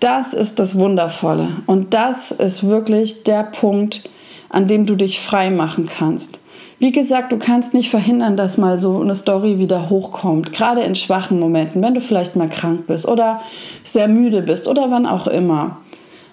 das 0.01 0.33
ist 0.33 0.59
das 0.59 0.79
Wundervolle. 0.79 1.49
Und 1.67 1.93
das 1.93 2.33
ist 2.33 2.67
wirklich 2.67 3.23
der 3.25 3.43
Punkt, 3.43 4.09
an 4.49 4.67
dem 4.67 4.87
du 4.87 4.97
dich 4.97 5.21
frei 5.21 5.51
machen 5.51 5.91
kannst. 5.95 6.41
Wie 6.79 6.91
gesagt, 6.91 7.33
du 7.33 7.37
kannst 7.37 7.75
nicht 7.75 7.91
verhindern, 7.91 8.39
dass 8.39 8.57
mal 8.57 8.79
so 8.79 8.99
eine 8.99 9.15
Story 9.15 9.59
wieder 9.59 9.91
hochkommt, 9.91 10.55
gerade 10.55 10.81
in 10.81 10.95
schwachen 10.95 11.39
Momenten, 11.39 11.83
wenn 11.83 11.93
du 11.93 12.01
vielleicht 12.01 12.35
mal 12.37 12.49
krank 12.49 12.87
bist 12.87 13.07
oder 13.07 13.43
sehr 13.85 14.09
müde 14.09 14.41
bist 14.41 14.69
oder 14.69 14.91
wann 14.91 15.05
auch 15.05 15.27
immer. 15.27 15.82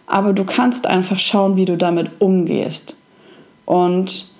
Aber 0.09 0.33
du 0.33 0.43
kannst 0.43 0.87
einfach 0.87 1.19
schauen, 1.19 1.55
wie 1.55 1.65
du 1.65 1.77
damit 1.77 2.09
umgehst. 2.19 2.95
Und 3.65 4.31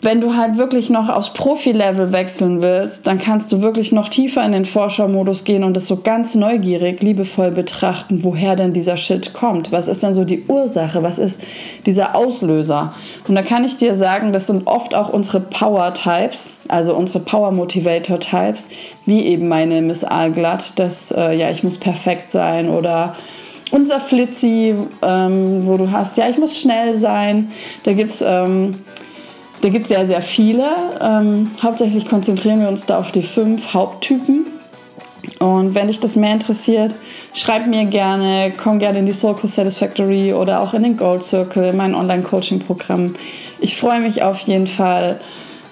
wenn 0.00 0.20
du 0.20 0.36
halt 0.36 0.56
wirklich 0.56 0.88
noch 0.88 1.08
aufs 1.08 1.32
Profi-Level 1.32 2.12
wechseln 2.12 2.62
willst, 2.62 3.08
dann 3.08 3.18
kannst 3.18 3.50
du 3.50 3.62
wirklich 3.62 3.90
noch 3.90 4.08
tiefer 4.08 4.46
in 4.46 4.52
den 4.52 4.64
Forschermodus 4.64 5.42
gehen 5.42 5.64
und 5.64 5.74
das 5.74 5.88
so 5.88 5.96
ganz 5.96 6.36
neugierig, 6.36 7.02
liebevoll 7.02 7.50
betrachten, 7.50 8.22
woher 8.22 8.54
denn 8.54 8.72
dieser 8.72 8.96
Shit 8.96 9.32
kommt. 9.32 9.72
Was 9.72 9.88
ist 9.88 10.04
denn 10.04 10.14
so 10.14 10.22
die 10.22 10.44
Ursache? 10.46 11.02
Was 11.02 11.18
ist 11.18 11.44
dieser 11.86 12.14
Auslöser? 12.14 12.94
Und 13.26 13.34
da 13.34 13.42
kann 13.42 13.64
ich 13.64 13.78
dir 13.78 13.96
sagen, 13.96 14.32
das 14.32 14.46
sind 14.46 14.68
oft 14.68 14.94
auch 14.94 15.08
unsere 15.08 15.40
Power-Types, 15.40 16.52
also 16.68 16.94
unsere 16.94 17.18
Power-Motivator-Types, 17.18 18.68
wie 19.06 19.24
eben 19.24 19.48
meine 19.48 19.82
Miss 19.82 20.04
Aalglatt, 20.04 20.78
dass 20.78 21.10
äh, 21.10 21.32
ja, 21.32 21.50
ich 21.50 21.64
muss 21.64 21.78
perfekt 21.78 22.30
sein 22.30 22.70
oder 22.70 23.14
unser 23.70 24.00
Flitzi, 24.00 24.74
ähm, 25.02 25.66
wo 25.66 25.76
du 25.76 25.90
hast, 25.90 26.16
ja, 26.18 26.28
ich 26.28 26.38
muss 26.38 26.58
schnell 26.58 26.96
sein. 26.96 27.50
Da 27.84 27.92
gibt 27.92 28.10
es 28.10 28.22
ähm, 28.22 28.74
sehr, 29.60 30.06
sehr 30.06 30.22
viele. 30.22 30.66
Ähm, 31.00 31.50
hauptsächlich 31.62 32.08
konzentrieren 32.08 32.60
wir 32.60 32.68
uns 32.68 32.86
da 32.86 32.98
auf 32.98 33.12
die 33.12 33.22
fünf 33.22 33.74
Haupttypen. 33.74 34.46
Und 35.38 35.74
wenn 35.74 35.88
dich 35.88 36.00
das 36.00 36.16
mehr 36.16 36.32
interessiert, 36.32 36.94
schreib 37.34 37.66
mir 37.66 37.84
gerne, 37.84 38.52
komm 38.56 38.78
gerne 38.78 39.00
in 39.00 39.06
die 39.06 39.12
Soul 39.12 39.34
Co 39.34 39.46
Satisfactory 39.46 40.32
oder 40.32 40.62
auch 40.62 40.72
in 40.72 40.84
den 40.84 40.96
Gold 40.96 41.22
Circle, 41.22 41.72
mein 41.72 41.94
Online-Coaching-Programm. 41.94 43.14
Ich 43.58 43.76
freue 43.76 44.00
mich 44.00 44.22
auf 44.22 44.40
jeden 44.42 44.66
Fall, 44.66 45.18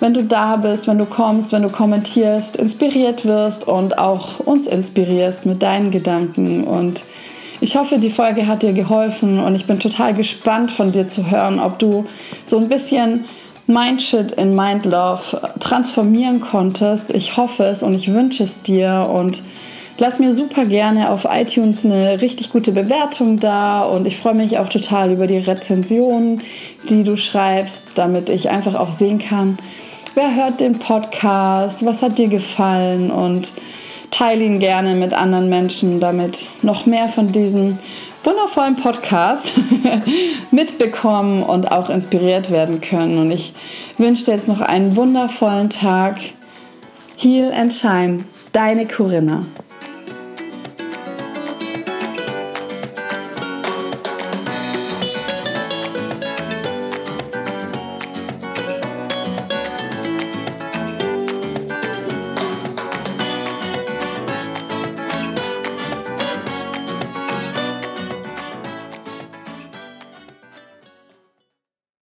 wenn 0.01 0.13
du 0.13 0.25
da 0.25 0.57
bist, 0.57 0.89
wenn 0.89 0.99
du 0.99 1.07
kommst, 1.07 1.53
wenn 1.53 1.63
du 1.63 1.71
kommentierst, 1.71 2.57
inspiriert 2.57 3.25
wirst 3.25 3.69
und 3.69 3.97
auch 3.97 4.41
uns 4.41 4.67
inspirierst 4.67 5.47
mit 5.47 5.63
deinen 5.63 5.91
Gedanken. 5.91 6.65
Und 6.65 7.05
ich 7.65 7.77
hoffe, 7.77 7.99
die 7.99 8.11
Folge 8.11 8.47
hat 8.47 8.63
dir 8.63 8.75
geholfen 8.75 9.41
und 9.41 9.55
ich 9.55 9.65
bin 9.65 9.81
total 9.81 10.13
gespannt 10.13 10.71
von 10.71 10.93
dir 10.93 11.09
zu 11.09 11.31
hören, 11.31 11.59
ob 11.59 11.79
du 11.79 12.05
so 12.45 12.59
ein 12.59 12.69
bisschen 12.69 13.25
Mindshit 13.67 14.33
in 14.33 14.55
Mind 14.55 14.85
Love 14.85 15.41
transformieren 15.61 16.43
konntest. 16.43 17.11
Ich 17.11 17.39
hoffe 17.39 17.63
es 17.65 17.83
und 17.83 17.95
ich 17.95 18.13
wünsche 18.13 18.43
es 18.43 18.61
dir 18.61 19.09
und 19.11 19.43
lass 19.97 20.19
mir 20.19 20.35
super 20.35 20.67
gerne 20.67 21.09
auf 21.09 21.25
iTunes 21.25 21.87
eine 21.87 22.21
richtig 22.21 22.53
gute 22.53 22.71
Bewertung 22.71 23.41
da 23.41 23.81
und 23.81 24.07
ich 24.07 24.19
freue 24.19 24.35
mich 24.35 24.59
auch 24.59 24.69
total 24.69 25.11
über 25.11 25.27
die 25.27 25.39
Rezensionen, 25.39 26.43
die 26.91 27.03
du 27.03 27.17
schreibst, 27.17 27.93
damit 27.95 28.29
ich 28.29 28.51
einfach 28.51 28.75
auch 28.75 28.93
sehen 28.93 29.19
kann, 29.19 29.57
wer 30.15 30.35
hört 30.35 30.61
den 30.61 30.79
Podcast, 30.79 31.83
was 31.87 32.03
hat 32.03 32.19
dir 32.19 32.29
gefallen 32.29 33.11
und 33.11 33.55
teile 34.15 34.45
ihn 34.45 34.61
gerne 34.61 34.95
mit 34.95 35.13
anderen 35.13 35.49
Menschen, 35.49 35.99
damit 35.99 36.53
noch 36.63 36.87
mehr 36.87 37.09
von 37.09 37.33
diesen 37.33 37.81
wundervollen 38.23 38.77
Podcast 38.77 39.55
mitbekommen 40.53 41.43
und 41.43 41.73
auch 41.73 41.91
inspiriert 41.91 42.53
werden 42.53 42.81
können. 42.81 43.19
Und 43.19 43.33
ich 43.33 43.53
wünsche 43.99 44.25
dir 44.25 44.35
jetzt 44.35 44.47
noch 44.47 44.61
einen 44.61 44.95
wundervollen 44.95 45.69
Tag. 45.69 46.17
Heal 47.17 47.53
and 47.53 47.75
Shine, 47.75 48.25
deine 48.53 48.87
Corinna. 48.87 49.45